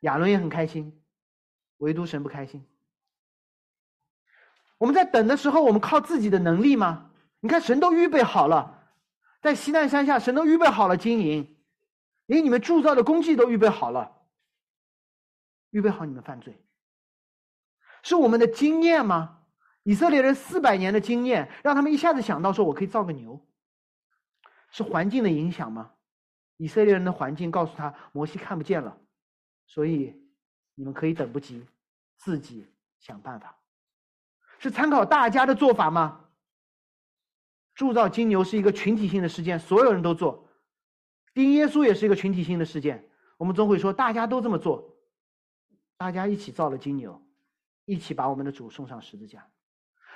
[0.00, 1.02] 亚伦也很开心，
[1.78, 2.66] 唯独神不开心。
[4.78, 7.10] 我们在等的时候，我们靠自己的能力吗？
[7.40, 8.92] 你看，神都预备好了，
[9.40, 11.56] 在西奈山下，神都预备好了金银，
[12.26, 14.12] 连你们铸造的工具都预备好了，
[15.70, 16.58] 预备好你们犯罪，
[18.02, 19.40] 是我们的经验吗？
[19.84, 23.46] 以色列人四百年的经验，让他们一下子想到说，我可以造个牛，
[24.70, 25.93] 是环境的影响吗？
[26.56, 28.96] 以色列人的环境告诉他，摩西看不见了，
[29.66, 30.14] 所以
[30.74, 31.64] 你们可以等不及，
[32.16, 32.66] 自己
[32.98, 33.56] 想办法。
[34.58, 36.20] 是参考大家的做法吗？
[37.74, 40.46] 铸造金牛是一个群体性的事件，所有人都做；
[41.34, 43.08] 钉耶稣也是一个群体性的事件。
[43.36, 44.96] 我们总会说，大家都这么做，
[45.96, 47.20] 大家一起造了金牛，
[47.84, 49.44] 一起把我们的主送上十字架。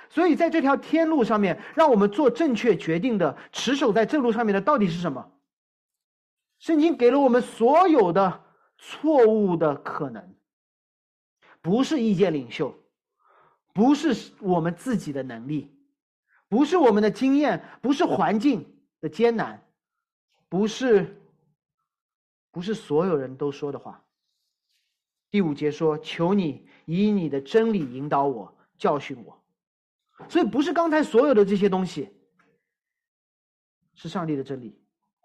[0.09, 5.38] 所以，在这条天路上面，让我们做正确决定的，持守在正路上面的，到底是什么？
[6.59, 8.43] 圣经给了我们所有的
[8.77, 10.35] 错误的可能，
[11.61, 12.77] 不是意见领袖，
[13.73, 15.73] 不是我们自己的能力，
[16.47, 19.65] 不是我们的经验，不是环境的艰难，
[20.47, 21.21] 不是，
[22.51, 24.03] 不是所有人都说的话。
[25.31, 29.43] 第五节说：“求你以你的真理引导我，教训我。”
[30.27, 32.09] 所以不是刚才所有的这些东西，
[33.93, 34.78] 是上帝的真理。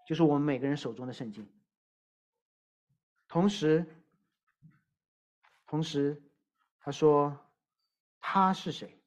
[0.05, 1.47] 就是我们每个人手中的圣经。
[3.27, 3.85] 同时，
[5.67, 6.21] 同时，
[6.79, 7.35] 他说
[8.21, 8.97] ：“他是谁？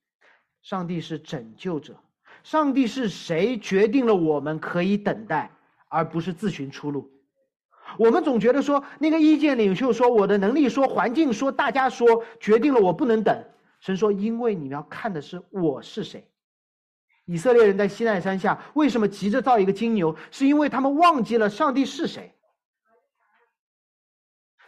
[0.60, 1.96] 上帝是拯救者。
[2.42, 5.50] 上帝是谁决定了我们可以等待，
[5.88, 7.10] 而不是自寻出路？
[7.98, 13.44] 我们总觉得说，那个意见领袖说，我的能力说，环境说，大家说，决定了我不能等。
[13.80, 16.28] 神说，因为你们要看的是我是谁。”
[17.28, 20.16] 以色列人在西奈山下为什么急着造一个金牛？
[20.30, 22.34] 是因为他们忘记了上帝是谁。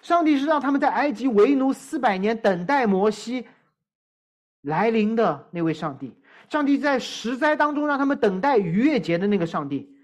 [0.02, 3.48] 上帝是让他们在埃及为奴四百年，等待摩西
[4.60, 6.14] 来临的那位上帝。
[6.50, 9.96] 上帝在十灾当中让他们等待逾越节的那个上帝，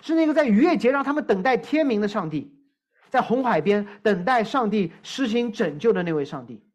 [0.00, 2.58] 是那个在逾越节让他们等待天明的上帝，
[3.08, 6.66] 在红海边等待上帝施行拯救的那位上帝。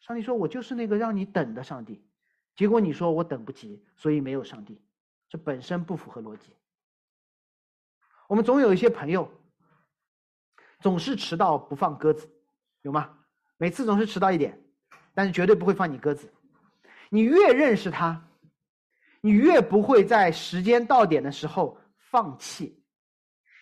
[0.00, 2.02] 上帝说：“我就是那个让你等的上帝。”
[2.56, 4.82] 结果你说我等不及，所以没有上帝，
[5.28, 6.56] 这本身不符合逻辑。
[8.28, 9.30] 我们总有一些朋友，
[10.80, 12.28] 总是迟到不放鸽子，
[12.82, 13.18] 有吗？
[13.58, 14.58] 每次总是迟到一点，
[15.14, 16.32] 但是绝对不会放你鸽子。
[17.10, 18.28] 你越认识他，
[19.20, 21.78] 你越不会在时间到点的时候
[22.10, 22.82] 放弃。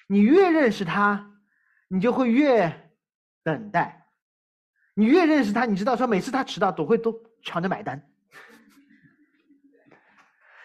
[0.06, 1.40] 你越认识他，
[1.88, 2.92] 你就会越
[3.42, 4.08] 等待。
[4.94, 8.13] 你越认识他，你知道说每次他迟到都会都抢着买单。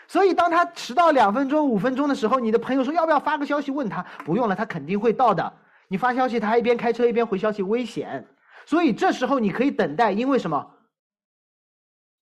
[0.10, 4.02] 所以，当他迟到两分钟、五分钟的时候，你的朋友说要不要发个消息问他？
[4.26, 5.54] 不用了，他肯定会到的。
[5.88, 8.28] 你发消息，他一边开车一边回消息，危险。
[8.65, 10.74] 所以这时候你可以等待，因为什么？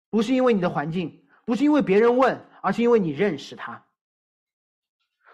[0.08, 3.84] 不是因为你的环境，不是因为别人问，而是因为你认识他。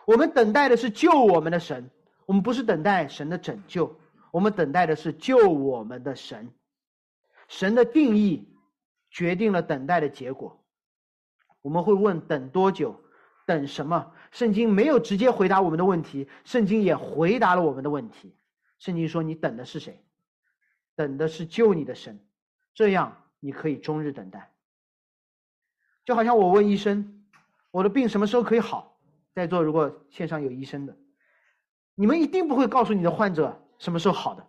[0.07, 1.91] 我们等待的是救我们的神，
[2.25, 4.01] 我们不是等待神的拯救，
[4.31, 6.51] 我们等待的是救我们的神。
[7.49, 8.49] 神的定义
[9.11, 10.60] 决定了等待的结果。
[11.63, 13.01] 我们会问等多久，
[13.47, 14.13] 等什么？
[14.31, 18.35] 圣经没有直接回答我们的问题，圣经也回答了我们的问题。
[18.79, 20.03] 圣经说：“你等的是谁？
[20.95, 22.19] 等的是救你的神，
[22.75, 24.53] 这样你可以终日等待。”
[26.05, 27.27] 就好像我问医生
[27.71, 28.99] ：“我的病什么时候可以好？”
[29.35, 30.97] 在座如果线上有医生的，
[31.95, 34.47] 你们一定不会告诉你的患者什么时候好的，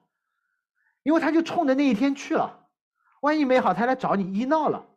[1.03, 2.67] 因为他就冲着那一天去了。
[3.21, 4.87] 万一没好，他来找你医闹了。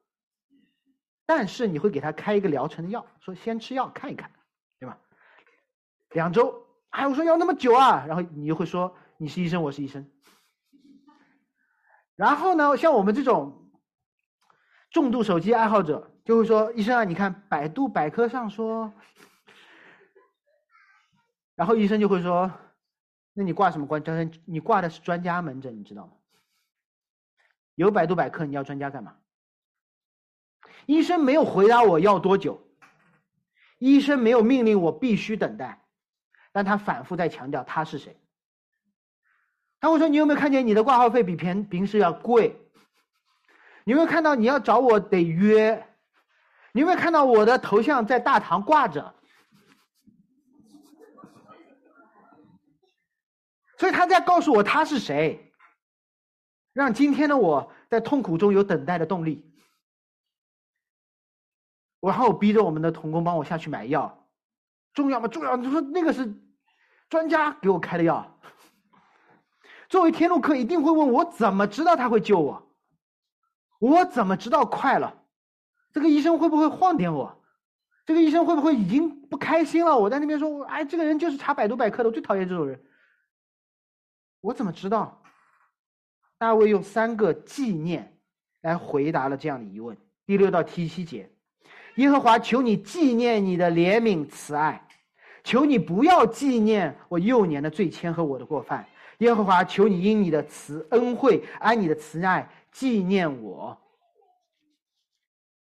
[1.26, 4.30] 但是你会给他开一个疗程的药，说先吃药看一看，
[4.78, 4.98] 对吧？
[6.10, 10.08] 两周哎，我说要那么久啊，然后你就会说你是医生，我是医生。
[12.14, 13.70] 然后呢，像我们这种
[14.90, 18.92] 重度手机爱好者，就会说医生啊，你看百度百科上说，
[21.56, 22.52] 然后医生就会说，
[23.32, 24.30] 那你挂什么关专？
[24.44, 26.12] 你挂的是专家门诊，你知道吗？
[27.74, 29.16] 有百度百科，你要专家干嘛？
[30.87, 32.66] 医生没有回答我要多久，
[33.79, 35.81] 医生没有命令我必须等待。
[36.53, 38.20] 但他反复在强调他是谁。
[39.81, 42.57] 他会说：“你有没有看见你的挂号费比平平时要贵？
[43.85, 45.87] 你有没有看到你要找我得约？
[46.72, 49.14] 你有没有看到我的头像在大堂挂着？”
[53.77, 55.53] 所以他在告诉我他是谁，
[56.72, 59.53] 让今天的我在痛苦中有等待的动力。
[62.08, 64.26] 然后逼着我们的童工帮我下去买药，
[64.92, 65.28] 重要吗？
[65.28, 65.56] 重要。
[65.56, 66.40] 你说那个是。
[67.10, 68.40] 专家给我开的药。
[69.88, 72.74] 作为天路客，一定会问我怎么知道他会救我？
[73.78, 75.22] 我怎么知道快了？
[75.92, 77.44] 这个医生会不会晃点我？
[78.06, 79.96] 这个医生会不会已经不开心了？
[79.96, 82.82] 我在那边说：“哎，这个人就是查百度百科的，我最讨厌这种人。”
[84.40, 85.22] 我怎么知道？
[86.38, 88.18] 大卫用三个纪念
[88.62, 89.96] 来回答了这样的疑问。
[90.26, 91.33] 第六到第七节，
[91.96, 94.80] 耶和华求你纪念你的怜悯慈爱。
[95.42, 98.87] 求你不要纪念我幼年的罪愆和我的过犯，
[99.18, 103.78] 耶和华，求你因你的慈恩惠，按你的慈爱纪念我。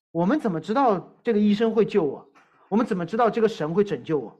[0.09, 2.25] 我们怎么知道这个医生会救我？
[2.69, 4.39] 我们怎么知道这个神会拯救我？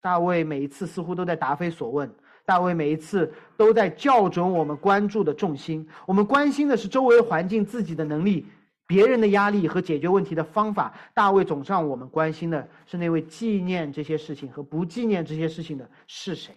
[0.00, 2.10] 大卫每一次似乎都在答非所问，
[2.46, 5.86] 大卫每一次都在校准我们关注的重心。
[6.06, 8.46] 我们关心的是周围环境，自己的能力。
[8.90, 16.52] 别人的压力和解决问题的方法，大卫总让我们关心的是那位纪念这些事情和不纪念这些事情的是谁。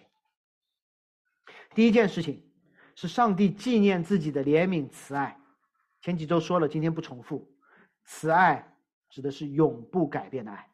[1.76, 2.42] 第一件事情
[2.96, 5.38] 是上帝纪念自己的怜悯慈爱，
[6.00, 7.48] 前几周说了，今天不重复。
[8.04, 8.66] 慈爱
[9.10, 10.68] 指的是永不改变的爱。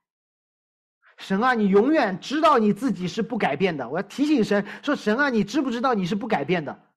[1.18, 3.86] 神啊，你永远知道你自己是不改变的。
[3.86, 6.89] 我要提醒神说：神啊，你知不知道你是不改变的？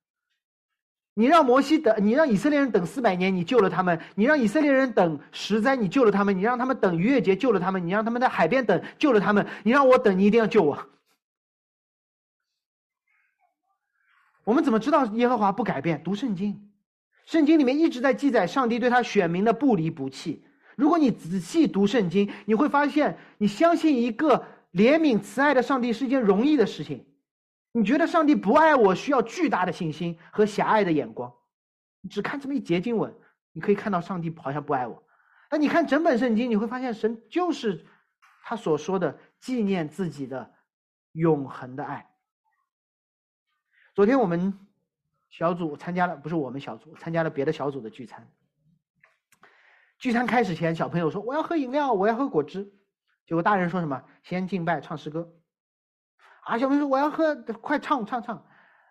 [1.16, 10.88] 你让摩西等，你让以色列人等四百年，你救了他们；你让以色列人等十灾，你救了他们；你让他们等逾越节，救了他们；你让他们在海边等，救了他们；你让我等，你一定要救我。
[14.44, 16.04] 我们怎么知道耶和华不改变？
[16.04, 16.72] 读圣经，
[17.26, 20.44] 圣经里面一直在记载上帝对他选民的不离不弃。
[20.76, 27.06] 如果你仔细读圣经，你会发现，你相信一个怜悯慈爱的上帝是一件容易的事情。
[27.74, 31.34] 你觉得上帝不爱我，需要巨大的信心和狭隘的眼光。
[32.10, 33.14] 只看这么一节经文，
[33.52, 35.04] 你可以看到上帝好像不爱我。
[35.50, 37.86] 但你看整本圣经，你会发现神就是
[38.44, 40.54] 他所说的纪念自己的
[41.14, 42.08] 永恒的爱。
[43.96, 44.54] 昨天我们
[45.30, 48.32] 小组参加了，不是我们小组参加了别的小组的聚餐。
[49.98, 52.72] 聚餐开始前，小朋友说我要喝饮料，我要喝果汁。
[53.26, 54.04] 结果大人说什么？
[54.22, 55.34] 先敬拜，唱诗歌。
[56.46, 58.46] 啊，小朋友说我要喝，快唱唱唱，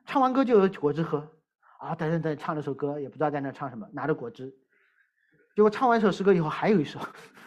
[0.07, 1.31] 唱完歌就有果汁喝。
[1.79, 4.55] 啊，等等等，唱了首歌，也不知道在那唱什么，拿着果汁。
[5.55, 7.01] 结果唱完一首诗歌以后，还有一首。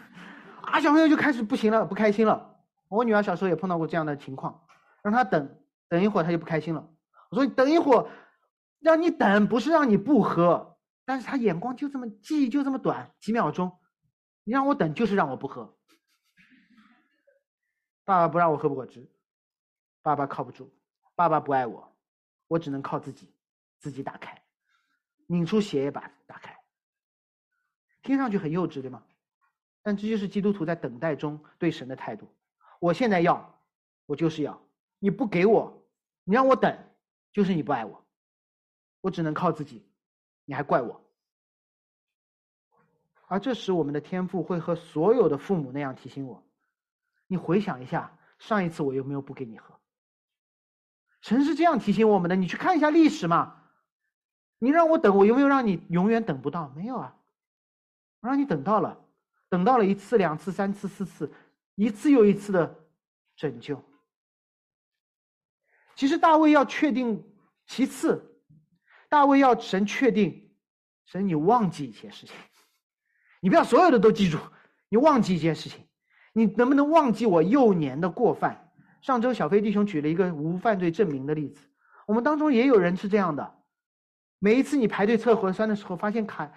[0.61, 2.55] 啊，小朋友就开始不行了，不开心了。
[2.89, 4.61] 我女儿小时候也碰到过这样的情况，
[5.01, 6.87] 让她等等一会儿，她就不开心了。
[7.29, 8.07] 我说等一会儿，
[8.79, 13.71] 让你等不是让你不喝，但是她眼光就这么，记忆就这么短，几秒钟。
[14.43, 15.75] 你让我等就是让我不喝。
[18.03, 19.09] 爸爸不让我喝果汁。
[20.05, 20.71] 爸爸靠不住，
[21.15, 21.91] 爸爸不爱我，
[22.47, 23.33] 我只能靠自己，
[23.79, 24.39] 自己打开，
[25.25, 26.55] 拧出血也把打开。
[28.03, 29.03] 听上去很幼稚，对吗？
[29.81, 32.27] 但这就是基督徒在等待中对神的态度。
[32.79, 33.59] 我现在要，
[34.05, 34.61] 我就是要，
[34.99, 35.83] 你不给我，
[36.23, 36.77] 你让我等，
[37.33, 38.05] 就是你不爱我，
[39.01, 39.89] 我只能靠自己，
[40.45, 41.03] 你还怪我。
[43.25, 46.43] 而这时，我们的天赋会和所有的父母那样提醒我：
[47.25, 49.74] 你回想一下，上一次我有没有不给你喝？
[51.25, 53.63] 神是这样提醒我们的，你去看一下历史嘛。
[54.59, 56.69] 你让我等，我有没有让你永远等不到？
[56.75, 57.17] 没有啊，
[58.19, 59.03] 我让你等到了，
[59.49, 61.33] 等到了一次、两次、三次、四次，
[61.73, 62.75] 一次又一次的
[63.35, 63.83] 拯救。
[65.95, 67.27] 其实大卫要确定，
[67.65, 68.43] 其次，
[69.09, 70.55] 大卫要神确定，
[71.07, 72.35] 神你忘记一些事情，
[73.39, 74.37] 你不要所有的都记住，
[74.89, 75.83] 你忘记一件事情，
[76.33, 78.64] 你能不能忘记我幼年的过犯？
[79.05, 81.61] 上周小飞弟兄举了一个无犯罪证明的例子，
[82.07, 83.59] 我们当中也有人是这样的。
[84.39, 86.51] 每一次你排队测核酸的时候，发现卡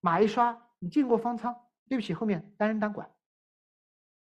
[0.00, 1.54] 码一刷，你进过方舱，
[1.88, 3.08] 对不起，后面单人单管。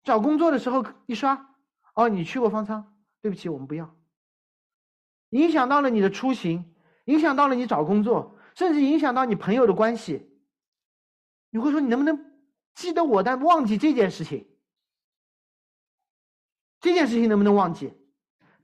[0.04, 1.56] 找工作的时候一刷，
[1.96, 3.96] 哦，你去过方舱，对不起，我们不要。
[5.32, 6.76] 影响到了你的出行，
[7.06, 10.40] 影响到了你找工作，甚至影响到你朋友的关系。
[11.50, 12.32] 你会说，你能不能
[12.76, 14.51] 记得我，但忘记这件事情？
[16.82, 17.94] 这件事情能不能忘记？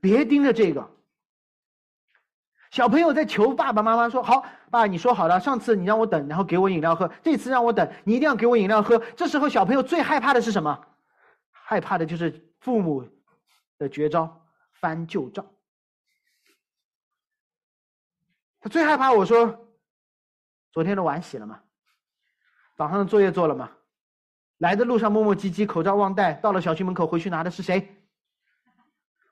[0.00, 0.90] 别盯着这个。
[2.70, 10.86] 小朋友在求爸爸妈妈说：“好，爸，你说好了，上次你让我等，然后给我饮料喝，这次让我等，你一定要给我饮料喝。”这时候，小朋友最害怕的是什么？
[11.50, 13.08] 害怕的就是父母
[13.78, 14.44] 的绝招——
[14.80, 15.46] 翻旧账。
[18.60, 19.68] 他最害怕我说
[20.72, 21.60] ：“昨天的碗洗了吗？
[22.76, 23.70] 早上的作业做了吗？
[24.58, 27.94] 来的路上磨磨唧唧，口罩忘戴，到了小区门口回去拿的是谁？”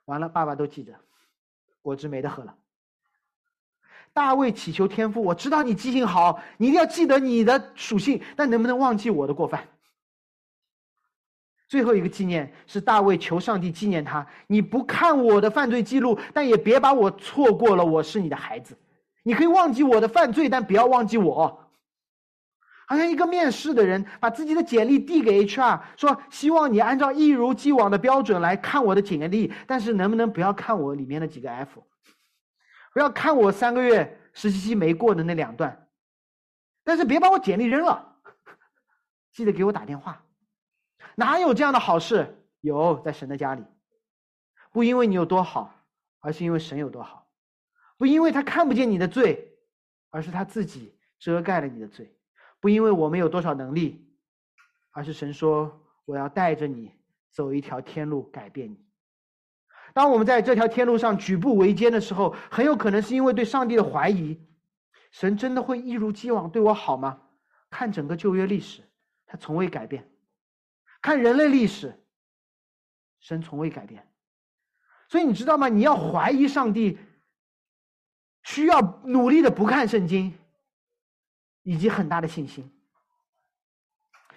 [0.07, 0.93] 完了，爸爸都记着，
[1.81, 2.55] 果汁没得喝了。
[4.13, 9.67] 大卫祈求天父，我知道你记性好，你一定要记得你的属性，但能不能忘记我的过犯？
[11.67, 17.83] 最后一个纪念是大卫求上帝纪念他，你不看我的犯罪记录，但也别把我错过了。
[17.83, 18.77] 我是你的孩子，
[19.23, 21.66] 你可以忘记我的犯罪，但不要忘记我。
[22.89, 31.83] 好像一个面试的人把自己的简历递给 HR，说希望你按照一如既往的标准来看我的简历，但是能不能不要看我里面的几个 F，
[32.93, 35.89] 不要看我三个月实习期没过的那两段，
[36.85, 38.15] 但是别把我简历扔了，
[39.33, 40.23] 记得给我打电话。
[41.15, 42.41] 哪有这样的好事？
[42.61, 43.65] 有，在神的家里，
[44.71, 45.75] 不因为你有多好，
[46.21, 47.27] 而是因为神有多好；
[47.97, 49.57] 不因为他看不见你的罪，
[50.09, 52.16] 而是他自己遮盖了你的罪。
[52.59, 54.07] 不因为我们有多少能力，
[54.91, 56.91] 而是神说我要带着你
[57.31, 58.85] 走一条天路，改变你。
[59.93, 64.39] 当我们在这条天路上举步维艰的时候，很有可能是因为对上帝的怀疑。
[65.11, 67.21] 神真的会一如既往对我好吗？
[67.69, 68.81] 看整个旧约历史，
[69.25, 70.03] 他从未改变；
[71.01, 72.05] 看人类历史，
[73.19, 74.05] 神从未改变。
[75.09, 75.69] 所以你知道吗？
[75.69, 76.97] 你要怀疑上帝，
[78.43, 80.37] 需要努力的不看圣经。
[81.67, 82.71] 以及很大的信心，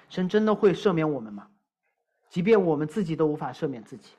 [0.08, 1.48] 神真的会赦免我们吗？
[2.28, 4.14] 即便我们自己都无法赦免自己，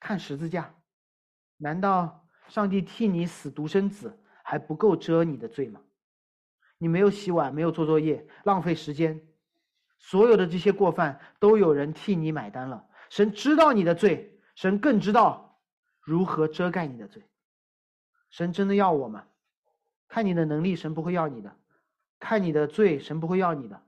[0.00, 0.74] 看十字架，
[1.58, 5.82] 难道上帝替你死独生子还不够遮你的罪吗？
[6.78, 9.20] 你没有洗碗，没有做作业，浪费时间，
[9.98, 12.88] 所有的这些过犯都有人替你买单了。
[13.10, 15.60] 神知道你的罪，神更知道
[16.00, 17.22] 如何遮盖你的罪。
[18.30, 19.26] 神真的要我吗？
[20.08, 21.54] 看你的能力，神不会要你的。
[22.18, 23.82] 看你的罪，神不会要你的，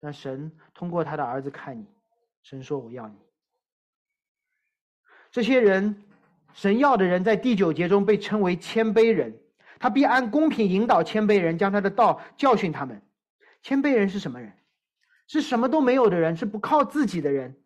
[0.00, 1.86] 但神通过他的儿子看你，
[2.42, 3.16] 神说我要你。
[5.30, 6.02] 这些人，
[6.52, 9.34] 神要的人，在第九节中被称为谦卑人，
[9.78, 13.02] 他必按公平引导谦卑人，将他的道教训他们。
[13.62, 14.52] 谦卑人是什么人？
[15.26, 17.56] 是什么都没有的人，是不靠自己的人。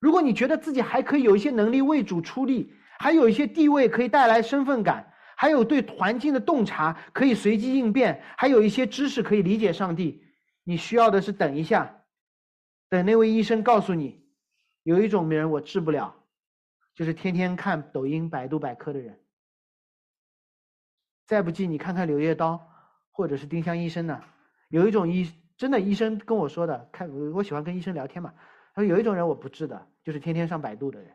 [0.00, 5.13] 如果你觉得自己还可以有一些能力为主出力，还有一些地位可以带来身份感。
[5.36, 10.24] 还有对环境的洞察，可以随机应变；还有一些知识可以理解上帝。
[10.62, 12.04] 你需要的是等一下，
[12.88, 14.24] 等那位医生告诉你，
[14.82, 16.14] 有一种人我治不了，
[16.94, 19.20] 就是天天看抖音、百度百科的人。
[21.26, 22.54] 再不济，你看看《柳叶刀》，
[23.10, 24.22] 或者是丁香医生呢。
[24.68, 28.32] 有一种医，真的医生跟我说的，看我喜欢跟医生聊天嘛。
[28.74, 31.10] 他说有一种人我不治的，就是天天上百度的人，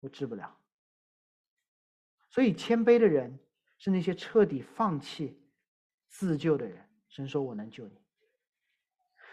[0.00, 0.57] 我治不了。
[2.30, 3.38] 所以，谦卑的人
[3.78, 5.40] 是那些彻底放弃
[6.08, 6.76] 自救的人。
[7.08, 7.92] 神说：“我能救你。”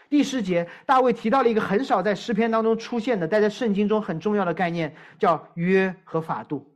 [0.08, 6.72] 第十节，大卫提到了一个很少在诗篇当中出现的，但在圣经中很重要的概念，叫约和法度。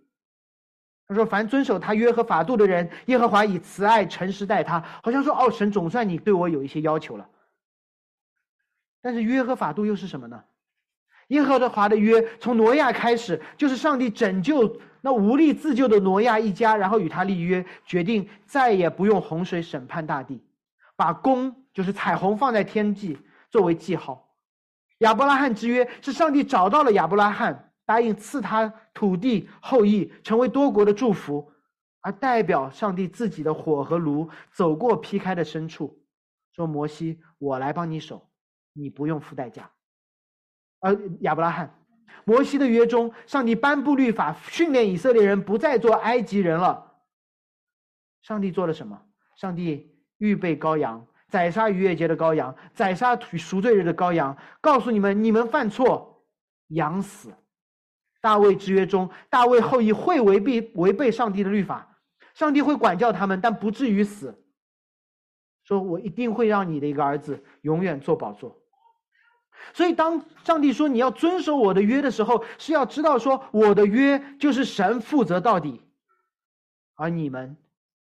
[1.07, 7.29] 他说：“凡遵守他约和法度的人，耶和华以慈爱、诚实待他。”好像说：“哦，神总算你对我有一些要求了。”
[9.03, 10.45] 但是，约和法度又是什么呢？
[11.31, 14.81] 耶和华的约从挪亚开始，就是上帝拯救。
[15.03, 20.45] 那无力自救的挪亚一家，然后与他立约，决定再也不用洪水审判大地，
[20.95, 23.19] 把弓就是彩虹放在天际
[23.49, 24.29] 作为记号。
[24.99, 31.51] 亚伯拉罕之约是上帝找到了亚伯拉罕，答应赐他土地后裔，成为多国的祝福，
[32.03, 35.99] 而代表上帝自己的火和炉走过劈开的深处，
[36.55, 38.29] 说：“摩西，我来帮你守，
[38.75, 39.71] 你不用付代价。”
[40.81, 41.75] 呃亚伯拉罕。
[42.25, 46.99] 摩西的约中，上帝颁布律法，训练以色列人不再做埃及人了。
[48.23, 49.01] 上帝做了什么？
[49.37, 56.25] 上帝预备羔羊，宰杀逾越节的羔羊，宰杀赎罪日的羔羊，告诉你们：你们犯错，
[56.69, 57.33] 羊死。
[58.21, 61.99] 大卫之约中，大卫后裔会违背违背上帝的律法，
[62.35, 64.45] 上帝会管教他们，但不至于死。
[65.65, 68.60] 说我一定会让你的一个儿子永远做宝座。
[69.73, 75.83] 所以，当上帝说你要遵守我的约的时候，是要知道说我的约就是神负责到底，
[76.95, 77.57] 而你们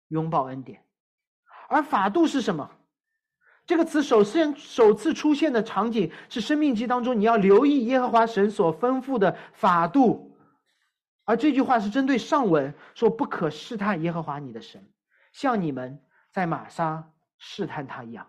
[0.09, 0.83] 拥抱恩典。
[1.69, 2.71] 而法度是什么？
[3.67, 10.35] 这个词首先首次出现的场景是《生命记》当中，你要留意耶和华神所吩咐的法度。
[11.27, 14.91] 而这句话是针对上文说不可试探耶和华你的神，
[15.35, 16.03] 像你们
[16.33, 18.27] 在玛莎试探他一样。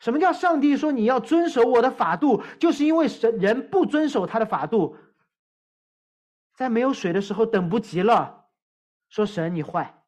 [0.00, 2.42] 什么叫上帝说你要遵守我的法度？
[2.58, 4.96] 就是因为神人不遵守他的法度，
[6.56, 8.46] 在没有水的时候等不及了，
[9.10, 10.02] 说神你坏，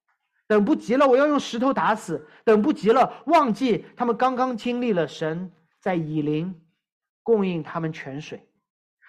[0.46, 6.58] 等不及了我要用石头打死，等不及了忘记他们刚刚经历了神在以灵
[7.22, 8.48] 供应他们泉水，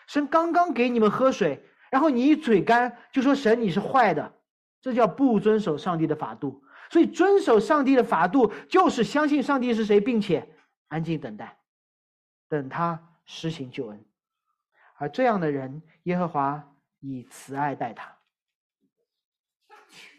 [0.08, 4.34] 神刚刚给你们喝水，然后你一嘴干就说神你是坏的，
[4.82, 6.62] 这叫不遵守上帝的法度。
[6.90, 10.50] 所以遵守上帝的法度就是相信上帝是谁，并且。
[10.94, 11.58] 安静等待，
[12.48, 14.06] 等他施行救恩，
[14.98, 16.64] 而这样的人，耶和华
[17.00, 18.16] 以慈爱待他。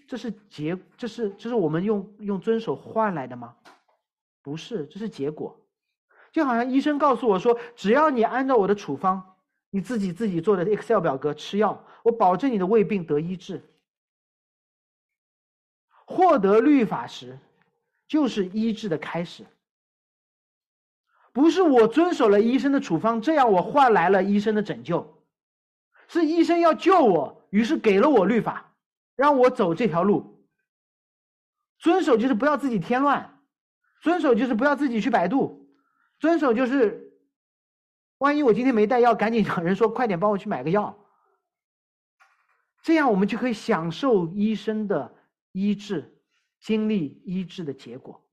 [0.09, 3.57] 这是结，这是这是我们用用遵守换来的吗？
[4.43, 5.57] 不是，这是结果。
[6.33, 9.37] 就好像医生告诉我说，只要你按照我的处方，
[9.71, 13.63] 你自己自己做的 Excel 表格吃药，我保证你的胃病得医治。
[16.05, 17.39] 获得律法时，
[18.09, 19.47] 就是医治的开始。
[21.35, 25.21] 不是我遵守了医生的处方，这样我换来了医生的拯救，
[26.07, 28.73] 是医生要救我，于是给了我律法，
[29.17, 30.47] 让我走这条路。
[31.79, 33.43] 遵守就是不要自己添乱，
[34.01, 35.69] 遵守就是不要自己去百度，
[36.21, 37.13] 遵守就是，
[38.19, 41.05] 万一我今天没带药，赶紧找人说快点帮我去买个药，
[42.81, 45.13] 这样我们就可以享受医生的
[45.51, 46.17] 医治，
[46.61, 48.24] 经历医治的结果。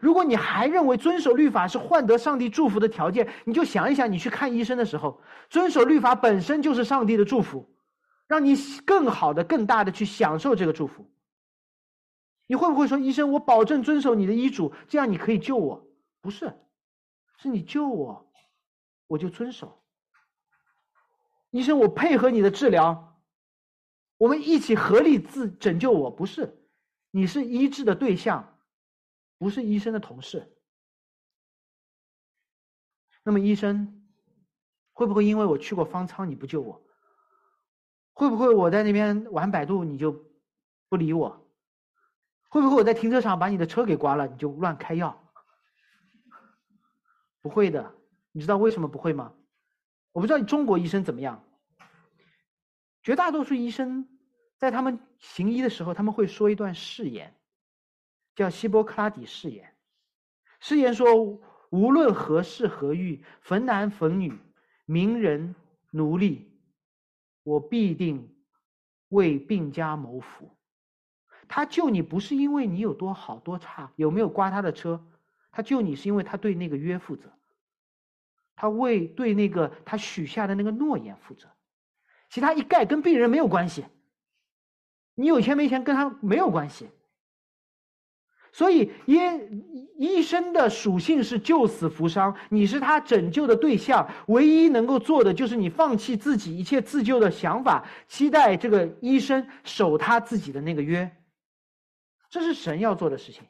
[0.00, 7.74] 如果你还认为遵守律法是换得上帝祝福的条件，你就想一想，你去看医生的时候，遵守律法本身就是上帝的祝福，
[8.26, 11.10] 让你更好的、更大的去享受这个祝福。
[12.46, 15.88] 你会不会说，医生，我保证遵守你的医嘱，这样你可以救我？
[16.20, 16.52] 不是，
[17.38, 18.30] 是你救我，
[19.06, 19.82] 我就遵守。
[21.50, 23.18] 医生，我配合你的治疗，
[24.18, 26.62] 我们一起合力自拯救我，不是，
[27.10, 28.55] 你是医治的对象。
[29.38, 30.56] 不是医生的同事，
[33.22, 34.06] 那么医生
[34.92, 36.82] 会不会因为我去过方舱你不救我？
[38.12, 40.24] 会不会我在那边玩百度你就
[40.88, 41.46] 不理我？
[42.48, 45.22] 会不会我在停车场把你的车给刮了你就乱开药？
[47.42, 47.94] 不会的，
[48.32, 49.34] 你知道为什么不会吗？
[50.12, 51.44] 我不知道中国医生怎么样，
[53.02, 54.08] 绝大多数医生
[54.56, 57.34] 在他们行医的时候他们会说一段誓言。
[58.36, 59.74] 叫希波克拉底誓言，
[60.60, 64.38] 誓言说：无论何事何欲，逢男逢女，
[64.84, 65.56] 名人
[65.90, 66.46] 奴隶，
[67.42, 68.36] 我必定
[69.08, 70.50] 为病家谋福。
[71.48, 75.02] 他救你不是因为你有多好多差，有没有刮他的车，
[75.50, 77.32] 他救你是因为他对那个约负责，
[78.54, 81.48] 他为对那个他许下的那个诺言负责，
[82.28, 83.86] 其他一概跟病人没有关系。
[85.14, 86.90] 你有钱没钱跟他没有关系。
[88.56, 89.18] 所以，医
[89.98, 101.14] 医生的属性是救死扶伤，你是他拯救的对象，唯一能够做的就是你放弃自己一切自救的想法，期待这个医生守他自己的那个约。
[102.30, 103.44] 这是神要做的事情。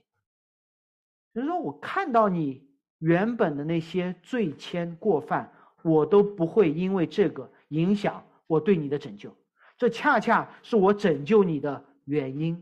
[1.35, 5.53] 人说：“我看到你原本的那些罪愆过犯，
[5.85, 9.33] 我都不会因为这个影响我对你的拯救，
[9.79, 12.61] 这恰恰是我拯救你的原因。”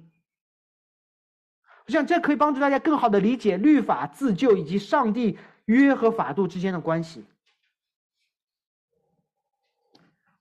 [1.87, 7.24] 我想这可以帮助大家更好的理解律法、自救以及上帝约和法度之间的关系。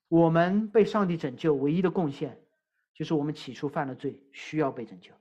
[0.08, 2.40] 我们被上帝拯救，唯一的贡献
[2.94, 5.12] 就是我们起初犯了罪，需要被拯救。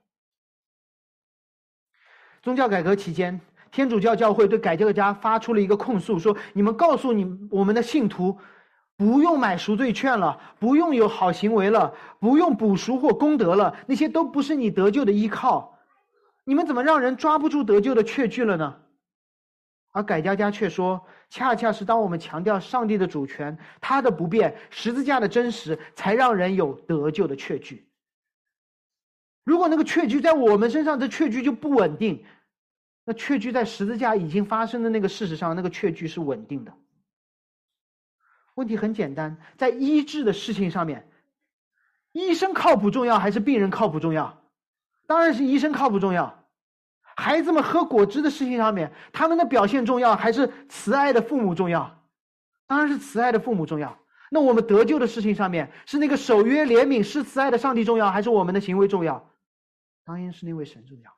[2.41, 8.37] 宗教改革期间，天主教教会对改革家发出了一个控诉，说：“你们告诉你我们的信徒，
[8.95, 15.71] 不用买赎罪券了，不用有好行为了，不用补赎或功德了，那些都不是你得救的依靠。”
[16.45, 18.81] 你们怎么让人抓不住得救的确据了呢？
[19.91, 27.87] 而改家家却说，恰恰是当我们强调上帝的主权、他的不变、十字架的真实，才让人有得救的确据。
[29.43, 32.25] 如果那个确据在我们身上，这确据就不稳定。
[33.05, 36.73] 那确据在十字架已经发生的那个事实上，那个确据是稳定的。
[38.55, 41.07] 问题很简单，在医治的事情上面，
[42.13, 44.42] 医生靠谱重要还是病人靠谱重要？
[45.05, 46.45] 当然是医生靠谱重要，
[47.15, 52.03] 孩子们喝果汁的事情上面，他们的表现重要还是慈爱的父母重要？
[52.65, 53.99] 当然是慈爱的父母重要。
[54.31, 59.29] 那我们得救的事情上面，是那个守约怜悯、是慈爱的上帝重要，还是我们的行为重要？
[60.05, 61.11] 当然是那位神重要。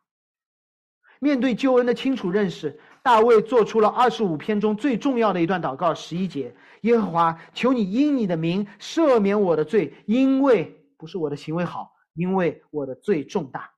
[1.20, 13.72] 面对救恩的清楚认识，大卫做出了二十五篇中最重要的一段祷告，十一节：耶和华，求你因你的名赦免我的罪，因为不是我的行为好，因为我的罪重大。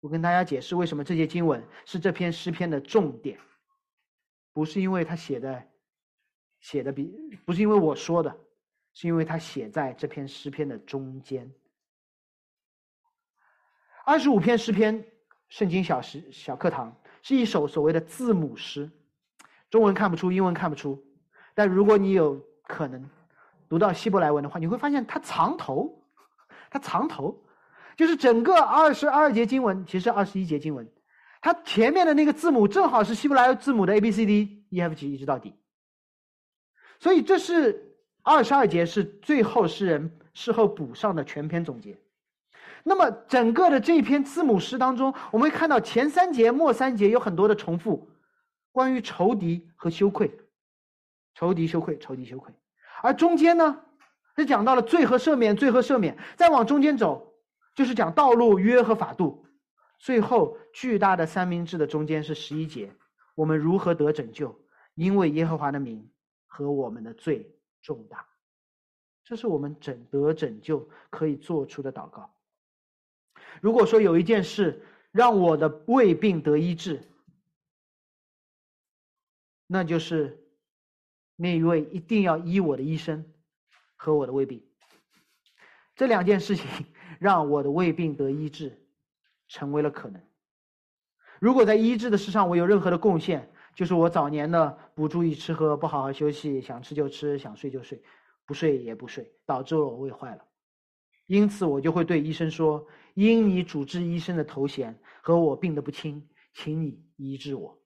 [0.00, 3.38] 我跟大家解释为什么这节经文是这篇诗篇的重点，
[4.52, 5.62] 不是因为他写的
[6.60, 8.34] 写的比，不是因为我说的，
[8.94, 11.52] 是因为他写在这篇诗篇的中间。
[14.06, 15.04] 二十五篇诗篇，
[15.50, 18.90] 圣经小诗小课堂是一首所谓的字母诗，
[19.68, 21.04] 中文看不出，英文看不出，
[21.54, 23.08] 但如果你有可能
[23.68, 26.02] 读到希伯来文的话，你会发现它藏头，
[26.70, 27.38] 它藏头。
[28.00, 30.90] 就是整个二十二节经文，其实二十一节经文，
[31.42, 35.54] 它前面的那个字母正好是希伯来字母的 A B C D E F G 一直到底，
[36.98, 41.98] 所以这是二十二节是最后诗人事后补上的全篇总结。
[42.84, 48.08] 那么整个的这篇字母诗当中，我们会看到前三节、末三节有很多的重复，
[48.72, 50.38] 关于仇敌和羞愧，
[51.34, 52.54] 仇敌羞愧，仇敌羞愧，
[53.02, 53.82] 而中间呢
[54.36, 57.26] 是讲到了罪和赦免，罪和赦免，再往中间走。
[57.74, 59.46] 就是讲道路约和法度，
[59.98, 62.94] 最后巨大的三明治的中间是十一节，
[63.34, 64.60] 我们如何得拯救？
[64.94, 66.10] 因为耶和华的名
[66.46, 68.26] 和我们的罪重大，
[69.24, 72.34] 这是我们整得拯救可以做出的祷告。
[73.62, 77.00] 如果说有一件事让我的胃病得医治，
[79.66, 80.44] 那就是
[81.36, 83.24] 那一位一定要医我的医生
[83.96, 84.62] 和我的胃病，
[85.94, 86.66] 这两件事情。
[87.20, 88.82] 让我的胃病得医治，
[89.46, 90.18] 成为了可能。
[91.38, 98.02] 如果在医治的事上我有任何的贡献，就是我早年的不注意吃喝，不好好休息，想吃就吃，想睡就睡，
[98.46, 100.42] 不睡也不睡，导致了我胃坏了。
[101.26, 107.78] 因此，我就会对医生说：“因你主治医生的头衔和我病得不轻，请你医治我。”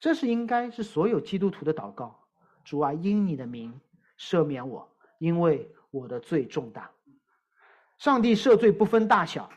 [0.00, 2.18] 这是应该是所有基督徒的祷告。
[2.64, 3.78] 主啊，因你的名
[4.18, 6.90] 赦免我，因为我的罪重大。
[7.98, 9.50] 上帝赦罪不分大小，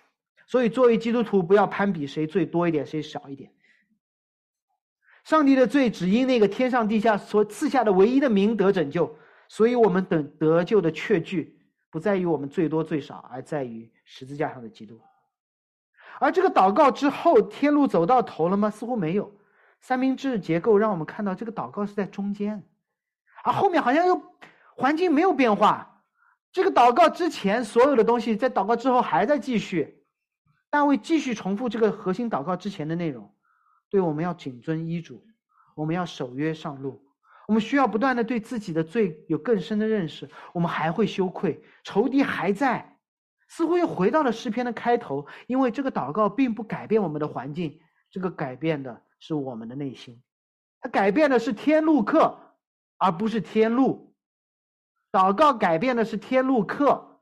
[0.47, 3.51] 所以作为基督徒不要攀比谁罪多一点，谁少一点。
[5.23, 9.15] 上帝的罪只因那个天上地下所赐下的唯一的名得拯救，
[9.47, 11.59] 所以我们等得救的确据
[11.91, 14.99] 不在于我们最多最少，而在于十字架上的基督。
[16.19, 18.71] 而这个祷告之后，天路走到头了吗？
[18.71, 19.31] 似乎没有。
[19.79, 22.63] 三明治结构让我们看到这个祷告是在中间，
[23.43, 24.21] 而后面好像又
[24.75, 25.90] 环境没有变化。
[26.51, 30.03] 这个祷告之前所有的东西，在祷告之后还在继续。
[30.69, 33.33] 大卫继续重复这个核心祷告之前的内容：，
[33.89, 35.25] 对我们要谨遵医嘱，
[35.75, 37.03] 我们要守约上路，
[37.47, 40.29] 我们需要不断的对自己的罪有更深的认识。
[40.53, 42.97] 我们还会羞愧，仇敌还在，
[43.49, 45.27] 似乎又回到了诗篇的开头。
[45.47, 47.79] 因为这个祷告并不改变我们的环境，
[48.09, 50.21] 这个改变的是我们的内心，
[50.79, 52.37] 它改变的是天路客，
[52.97, 54.11] 而不是天路。
[55.12, 57.22] 祷告改变的是天路客，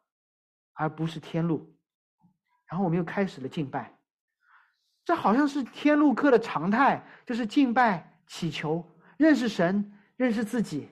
[0.74, 1.76] 而不是天路。
[2.68, 3.98] 然后我们又开始了敬拜，
[5.04, 10.88] 这好像是天路客的常态，就是敬拜、祈求、认识神、认识自己、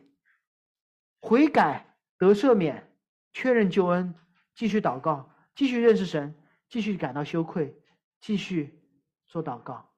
[1.22, 2.91] 悔改、得赦免、
[3.32, 4.16] 确认救恩、
[4.56, 6.34] 继续祷告、继续认识神、
[6.68, 7.80] 继续感到羞愧、
[8.20, 8.84] 继续
[9.28, 9.93] 做祷告，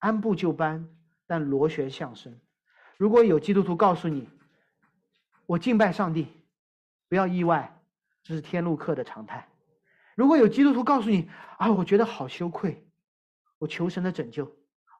[0.00, 0.88] 按部就班，
[1.28, 2.40] 但螺旋上升。
[2.96, 4.28] 如果有基督徒告诉你，
[5.46, 6.28] 我敬拜上帝，
[7.08, 7.80] 不要意外，
[8.22, 9.48] 这是天路客的常态。
[10.16, 12.84] 如果有基督徒告诉你啊，我觉得好羞愧，
[13.58, 14.50] 我求神的拯救，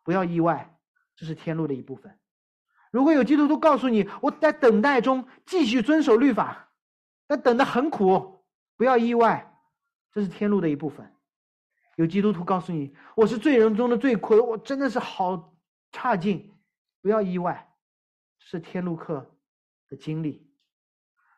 [0.04, 0.78] 不要意外，
[1.16, 2.16] 这是天路的一部分。
[2.92, 6.68] 如果有基督徒告诉你我在等待中继续遵守律法，
[7.26, 8.44] 但等的很苦，
[8.76, 9.52] 不要意外，
[10.12, 11.12] 这是天路的一部分。
[11.96, 15.54] 有基督徒告诉你我是罪人中的罪魁，我真的是好
[15.90, 16.54] 差劲，
[17.02, 17.74] 不要意外，
[18.38, 19.35] 是天路客。
[19.88, 20.50] 的经历，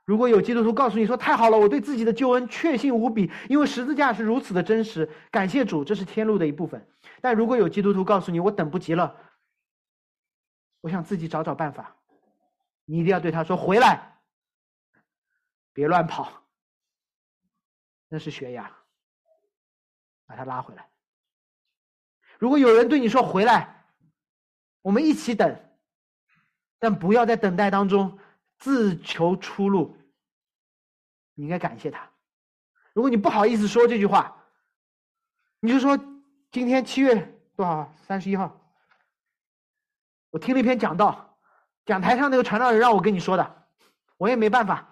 [0.04, 6.88] 如果有基督徒告诉你说：“太好了，我对自己的救恩确信无比，因为十字架是如此的真实，感谢主，这是天路的一部分。”
[7.20, 9.14] 但如果有基督徒告诉你：“我等不及了，
[10.80, 11.94] 我想自己找找办法。”
[12.86, 14.18] 你一定要对他说：“回来，
[15.74, 16.42] 别乱跑，
[18.08, 18.74] 那是悬崖，
[20.24, 20.88] 把他拉回来。”
[22.40, 23.84] 如果有人对你说：“回来，
[24.80, 25.60] 我们一起等，
[26.78, 28.18] 但不要在等待当中。”
[28.58, 29.96] 自求出路，
[31.34, 32.10] 你应该感谢他。
[32.92, 34.44] 如果你不好意思说这句话，
[35.60, 35.96] 你就说
[36.50, 37.14] 今天七月
[37.54, 37.94] 多少？
[38.06, 38.74] 三十一号，
[40.30, 41.38] 我听了一篇讲道，
[41.84, 43.68] 讲台上那个传道人让我跟你说的，
[44.16, 44.88] 我也没办法。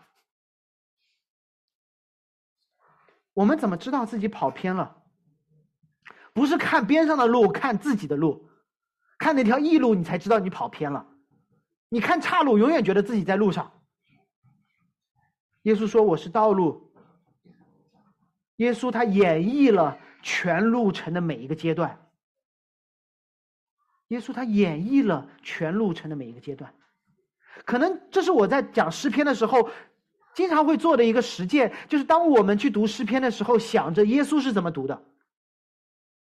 [3.32, 5.02] 我们怎么知道自己跑偏了？
[6.32, 8.48] 不是看边上的路，看自己的路，
[9.18, 11.15] 看那条异路，你才知道你跑偏了。
[11.88, 13.72] 你看岔路，永远觉得自己在路上。
[15.62, 16.92] 耶稣说：“我是道路。”
[18.56, 21.98] 耶稣他演绎了全路程的每一个阶段。
[24.08, 26.72] 耶稣他演绎了全路程的每一个阶段。
[27.64, 29.70] 可能这是我在讲诗篇的时候。
[30.34, 35.02] 经常会做的一个实践，就是当我们去读诗篇的时候，想着耶稣是怎么读的。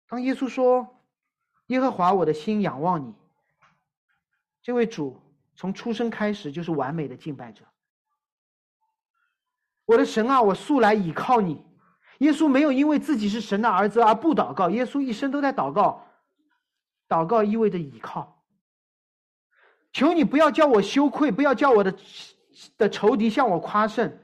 [0.06, 1.02] 当耶稣说
[1.66, 3.12] ：“耶和华，我的心仰望你。”
[4.62, 5.20] 这位主
[5.56, 7.64] 从出生开始就是完美的敬拜者。
[9.86, 11.64] 我的神啊，我素来倚靠你。
[12.18, 16.06] 耶稣没有因为自己是神的儿子而不祷告，耶稣一生都在祷告。
[17.08, 18.44] 祷告意味着倚靠。
[19.92, 21.92] 求你不要叫我羞愧，不要叫我的。
[22.78, 24.18] 的仇敌向我夸胜，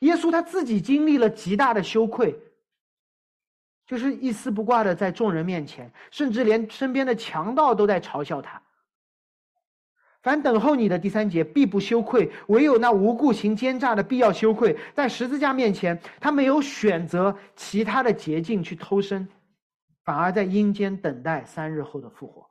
[0.00, 2.38] 耶稣他自己经历了极大的羞愧，
[3.86, 8.62] 就是一丝不挂的在众人面前，甚至连身边的强盗都在嘲笑他。
[10.22, 14.76] 凡等候你的第三节必不羞愧，唯有那无故行奸诈的必要羞愧。
[14.94, 19.26] 在十字架面前，他没有选择其他的捷径去偷生，
[20.04, 22.48] 反而在阴间等待三日后的复活。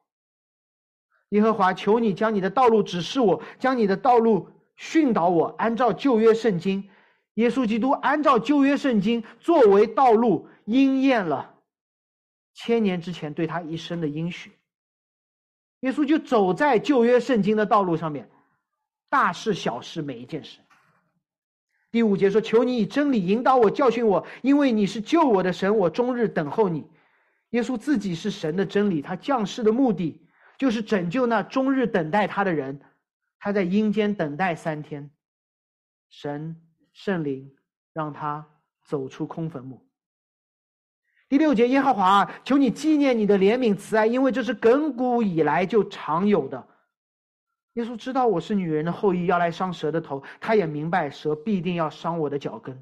[1.30, 4.50] 耶和华，求你将你的道路指示我，将你的道路。
[4.78, 6.90] 训导我按照旧约圣经，
[7.36, 11.54] 耶稣基督按照旧约圣经作为道路，应验了
[12.56, 14.52] 千年之前对他一生的应许。
[15.82, 18.30] 耶稣就走在旧约圣经的道路上面，
[19.10, 20.60] 大事小事每一件事。
[21.92, 26.90] 第五节说：“求你以真理引导我，教训我，因为你是救我的神，我终日等候你。”
[27.52, 30.26] 耶稣自己是神的真理，他降世的目的
[30.58, 32.80] 就是拯救那终日等待他的人。
[33.40, 35.12] 他在阴间等待三天，
[36.10, 36.56] 神
[36.94, 37.54] 圣灵
[37.92, 38.48] 让他
[38.86, 39.86] 走出空坟墓。
[41.32, 46.62] 第六节，耶和华，求你纪念你的怜悯慈爱，因为这是亘古以来就常有的。
[47.76, 52.78] 耶稣知道我是女人的后裔，要来伤蛇的头，他也明白蛇必定要伤我的脚跟，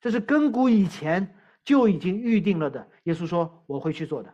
[0.00, 2.86] 这是亘古以前就已经预定了的。
[3.02, 4.32] 耶稣说：“我会去做的。”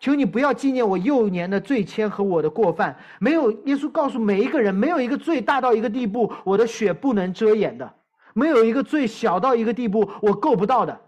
[0.00, 2.96] 求你不要纪念我幼年的罪愆和我的过犯。
[3.18, 7.86] 没有耶稣告诉每一个人，没有一个罪大到一个地步，我的血不能遮掩的；
[8.32, 10.98] 没有一个罪小到一个地步，我够不到的。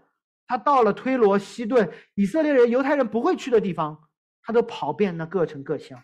[0.53, 4.07] 他到了推罗、西顿，以色列人、犹太人不会去的地方，
[4.43, 5.99] 他都跑遍那各城各乡。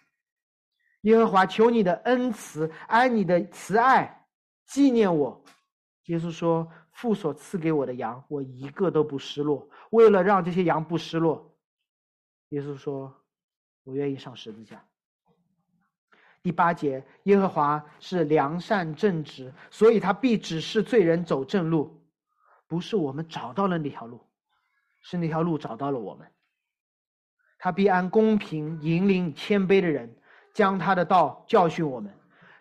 [1.02, 4.26] 耶和华，求你的恩慈，按你的慈爱
[4.66, 5.46] 纪念我。
[6.06, 9.70] 耶稣说：“父所赐给我的羊，我一个都不失落。
[9.92, 11.56] 为了让这些羊不失落。”
[12.50, 13.16] 耶稣说
[13.86, 14.84] ：“我愿意上十字架。”
[16.42, 22.04] 第八节，耶和华是良善正直，所以他必指示罪人走正路。
[22.66, 24.20] 不是我们找到了那条路，
[25.02, 26.28] 是那条路找到了我们。
[27.58, 30.16] 他必按公平引领谦卑的人，
[30.54, 32.14] 将他的道教训我们。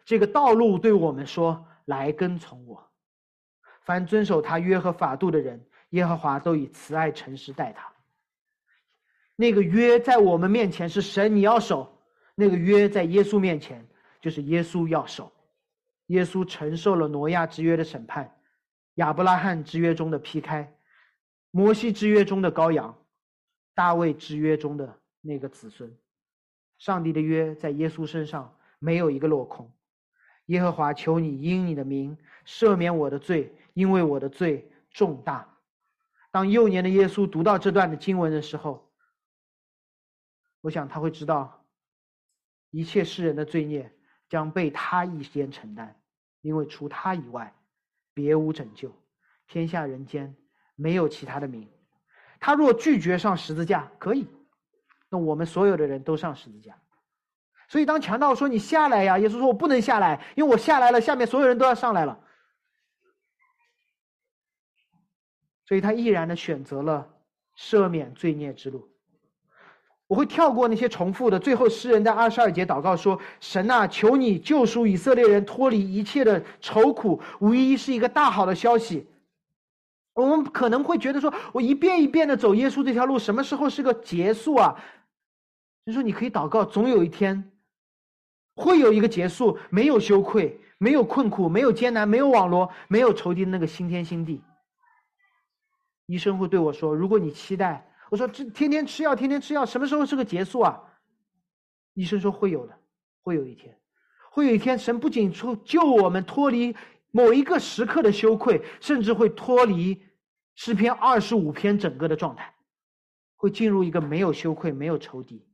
[0.04, 2.82] 这个道路对我们说：“来跟从我。”
[3.84, 7.90] 凡遵守他约和法度的人，耶和华都以慈爱诚实待他。
[9.36, 11.86] 那个约在我们面前是神，你要守；
[12.34, 13.86] 那个约在耶稣面前
[14.20, 15.32] 就是耶稣要守。
[16.06, 18.34] 耶稣承受了挪亚之约的审判，
[18.94, 20.74] 亚伯拉罕之约中的劈开，
[21.50, 22.96] 摩西之约中的羔羊，
[23.74, 25.96] 大卫之约中的那个子孙。
[26.78, 29.72] 上帝的约在耶稣身上没有一个落空。
[30.46, 35.58] 耶和华，求你因你的名赦免我的罪，因为我的罪重大。
[36.30, 38.86] 当幼年的耶稣读到这段的经文的时候。
[40.60, 41.64] 我想他会知道，
[42.70, 43.92] 一切世人的罪孽
[44.28, 46.00] 将被他一肩承担，
[46.40, 47.54] 因为除他以外，
[48.12, 48.92] 别无拯救，
[49.46, 50.36] 天下人间
[50.78, 51.68] 没有其他的名。
[52.38, 54.28] 他若拒绝上十字架，可以，
[55.10, 56.78] 那我们所有的人都上十字架。
[57.68, 62.20] 所以当强盗说你下来呀，耶稣说我不能下来，因为我下来了，下面所有人都要上来了。
[65.66, 67.06] 所以他毅然的选择了
[67.56, 68.88] 赦免罪孽之路。
[70.06, 71.38] 我会跳过那些重复的。
[71.38, 79.06] 最后，诗人在二十二节祷告说：“神啊，求你救赎以色列人脱离一切的愁苦，无疑是一个大好的消息。”
[80.22, 84.74] 我们可能会觉得说：“我一遍一遍的走耶稣这条路，什么时候是个结束啊？”
[85.86, 87.52] 就说你可以祷告，总有一天
[88.56, 94.42] 会有一个结束，没有羞愧，没有困苦，没有艰难，没有网络，没有仇敌的那个新天新地。
[96.06, 100.82] 医生会对我说：“如果你期待。”我说：“这天天吃药，天天吃药，什么时候是个结束啊？”
[101.94, 102.74] 医生说：“会有的，
[103.22, 103.78] 会有一天。”
[104.32, 106.74] 会有一天，神不仅出救我们脱离
[107.10, 110.00] 某一个时刻的羞愧，甚至会脱离
[110.60, 112.52] 诗篇二十五篇整个的状态，
[113.36, 115.46] 会进入一个没有羞愧、没有仇敌，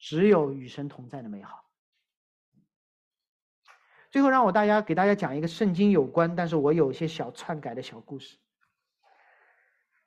[0.00, 1.64] 只有与神同在的美好。
[4.10, 8.36] 最后，让我大家给大家讲一个圣经有关，但是我有一些小篡改的小故事。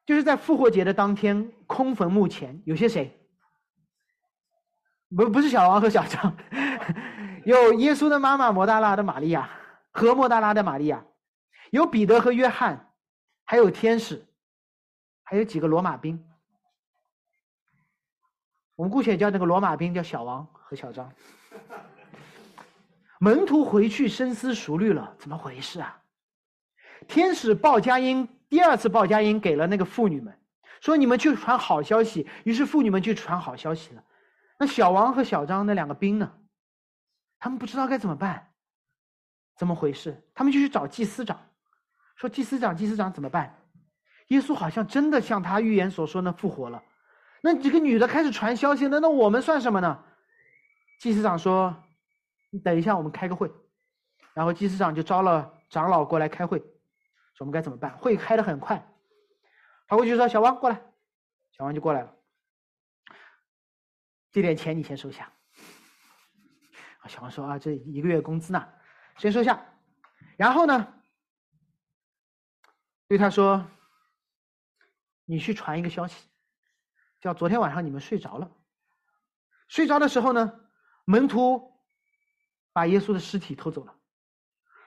[0.05, 3.17] 就是在复活节的当天，空坟墓前有些谁？
[5.15, 6.35] 不，不是小王和小张，
[7.45, 9.49] 有耶稣的妈妈摩大拉的玛利亚
[9.91, 11.05] 和摩大拉的玛利亚，
[11.71, 12.86] 有彼得和约翰，
[13.49, 14.27] 还有天使，
[15.23, 16.21] 还有几个罗马兵。
[18.75, 21.09] 我们姑且叫那个罗马兵叫小王和小张。
[23.19, 26.03] 门徒回去深思熟虑了，怎么回事啊？
[27.07, 30.37] 天使报佳音，第二次报佳音给了那个妇女们，
[30.81, 32.27] 说你们去传好消息。
[32.43, 34.03] 于是妇女们就传好消息了。
[34.59, 36.37] 那小王和小张那两个兵呢？
[37.39, 38.51] 他们不知道该怎么办，
[39.55, 40.21] 怎么回事？
[40.35, 41.46] 他们就去找祭司长，
[42.17, 43.55] 说祭司长，祭司长怎么办？
[44.27, 46.83] 耶稣好像真的像他预言所说的复活了。
[47.41, 50.03] 那几个女的开始传消息了，那我们算什么呢？
[50.99, 51.83] 祭司长说。
[52.49, 53.51] 你等一下，我们开个会，
[54.33, 57.95] 然后祭司长就招了长老过来开会，说我们该怎么办？
[57.97, 58.81] 会开的很快，
[59.89, 60.81] 跑过去说：“小王过来。”
[61.51, 62.15] 小王就过来了，
[64.31, 65.29] 这点钱你先收下。
[67.09, 68.65] 小王说：“啊，这一个月工资呢，
[69.17, 69.61] 先收下。”
[70.37, 70.87] 然后呢，
[73.07, 73.65] 对他说
[75.25, 76.27] ：“你去传一个消息，
[77.21, 78.51] 叫昨天晚上你们睡着了，
[79.67, 80.59] 睡着的时候呢，
[81.05, 81.73] 门徒。”
[82.73, 83.95] 把耶稣的尸体偷走了，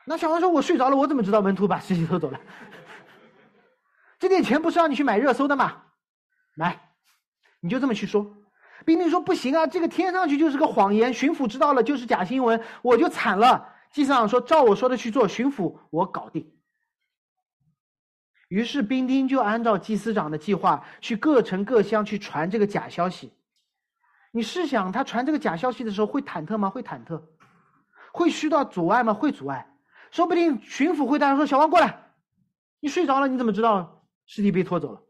[0.04, 2.40] 那小王说：“我睡着了，我怎么知道门徒把尸体偷走了？
[4.20, 5.82] 这点钱不是让你去买热搜的吗？
[6.54, 6.92] 来，
[7.58, 8.36] 你就这么去说。”
[8.86, 11.12] 兵丁说：“不行啊，这个听上去就是个谎言。
[11.12, 16.56] 巡抚知道了就是假新闻，我就惨了。”祭司长说：“照我说的去做，巡抚我搞定。”
[18.50, 23.32] 于是兵丁就按照祭司长的计划，去各城各乡去传这个假消息。
[24.32, 26.68] 你试想，他传这个假消息的时候会忐忑吗？
[26.68, 27.22] 会忐忑。
[28.12, 29.14] 会遇到阻碍吗？
[29.14, 29.72] 会阻碍，
[30.10, 32.10] 说不定巡抚会大声说：“小王过来，
[32.80, 35.00] 你睡着了，你怎么知道尸体被拖走了？”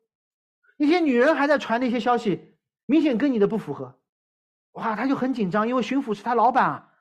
[0.77, 3.99] 那些女人还在传那些消息，明显跟你的不符合，
[4.73, 6.93] 哇，他就很紧张，因为巡抚是他老板啊。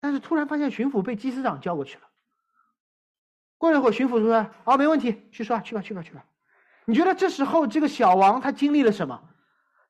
[0.00, 2.02] 但是突然发现巡抚被祭司长叫过去了。
[3.58, 6.24] 过了一会儿，巡抚说：“哦，没问题，去说，去吧，去吧，去吧。”
[6.86, 9.30] 你觉得这时候这个小王他经历了什么？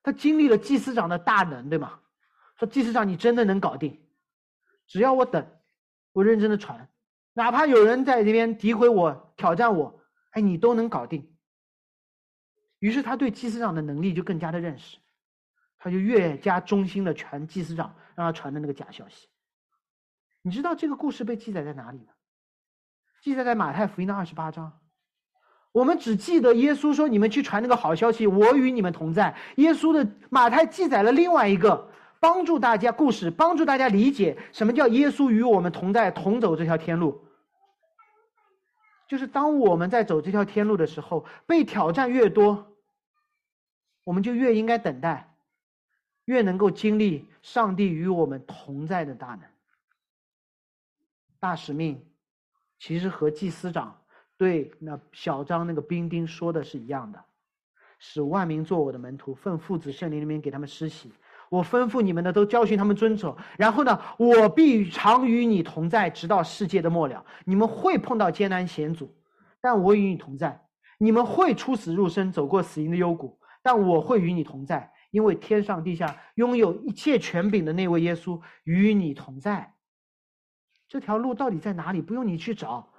[0.02, 2.00] 他经历了祭司长的大能，对吗？
[2.58, 4.00] 说祭司长，你真的能搞定？
[4.86, 5.46] 只要我等，
[6.12, 6.88] 我认真的传，
[7.32, 10.00] 哪怕有人在这边诋毁我、挑战我，
[10.30, 11.36] 哎，你都能搞定。
[12.78, 14.96] 于是他对祭司长的能力就更加的认识，
[15.76, 19.28] 他就越加忠心的传祭司长让他传的那个假消息。
[20.40, 22.12] 你知道这个故事被记载在哪里吗？
[23.26, 24.78] 记载在马太福音的二十八章。
[25.72, 31.90] 我们只记得耶稣说：“你们去传那个好消息，我与你们同在。”耶稣的马太记载了另外一个。
[32.20, 37.26] 帮助大家故事，帮助大家理解什么叫耶稣与我们同在，同走这条天路。
[39.08, 42.76] 就是当我们在走这条天路的时候，被挑战越多，
[44.04, 45.34] 我们就越应该等待，
[46.26, 49.40] 越能够经历上帝与我们同在的大能。
[51.40, 52.08] 大使命，
[52.78, 54.02] 其实和祭司长
[54.36, 57.24] 对那小张那个兵丁说的是一样的，
[57.98, 61.12] 使万民做我的门徒，奉父子圣灵里面给他们施洗。
[61.48, 67.24] 我吩咐你们的都教训他们遵守，然后呢，我必常与你同在，直到世界的末了。
[67.44, 69.14] 你们会碰到艰难险阻，
[69.60, 70.50] 但我与你同在；
[70.98, 79.75] 你们会出死入生，走过死荫的幽谷，但我会与你同在，因为天上地下拥有一切权柄的那位耶稣与你同在。
[80.88, 82.00] 这条路到底在哪里？
[82.00, 82.92] 不用你去找，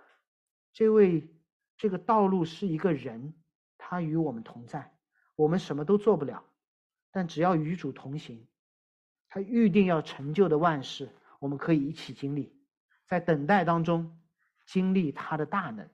[0.73, 1.33] 这位
[1.77, 3.33] 这个道路是一个人，
[3.77, 4.93] 他与我们同在，
[5.35, 6.43] 我们什么都做不了。
[7.11, 8.47] 但只要与主同行，
[9.29, 11.09] 他预定要成就的万事，
[11.39, 12.53] 我们可以一起经历，
[13.05, 14.19] 在等待当中
[14.65, 15.89] 经历他的大能，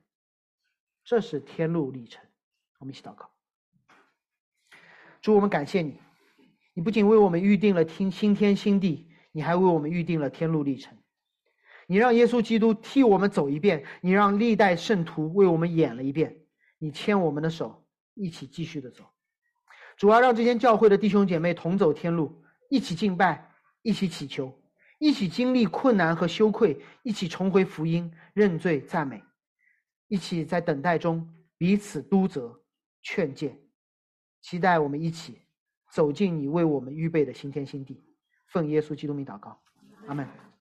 [1.03, 2.25] 这是天路历程。
[2.79, 3.29] 我们一起祷告，
[5.21, 5.97] 主，我们感谢你，
[6.73, 10.97] 你不仅为我们预定了听新天新地，你还为我们预定了天路历程。
[11.87, 16.35] 你让耶稣基督替我们走一遍，你让历代圣徒为我们演了一遍，
[16.77, 19.03] 你牵我们的手，一起继续的走。
[19.97, 24.51] 主要让这间教会的弟兄姐妹同走天路，一起敬拜，一起祈求，
[24.97, 29.21] 一起经历困难和羞愧，一起重回福音，认罪赞美，
[30.07, 32.59] 一起在等待中彼此督责、
[33.03, 33.55] 劝诫，
[34.41, 35.41] 期待我们一起
[35.91, 38.03] 走进你为我们预备的新天新地。
[38.47, 39.61] 奉耶稣基督名祷告。
[40.07, 40.43] 阿门。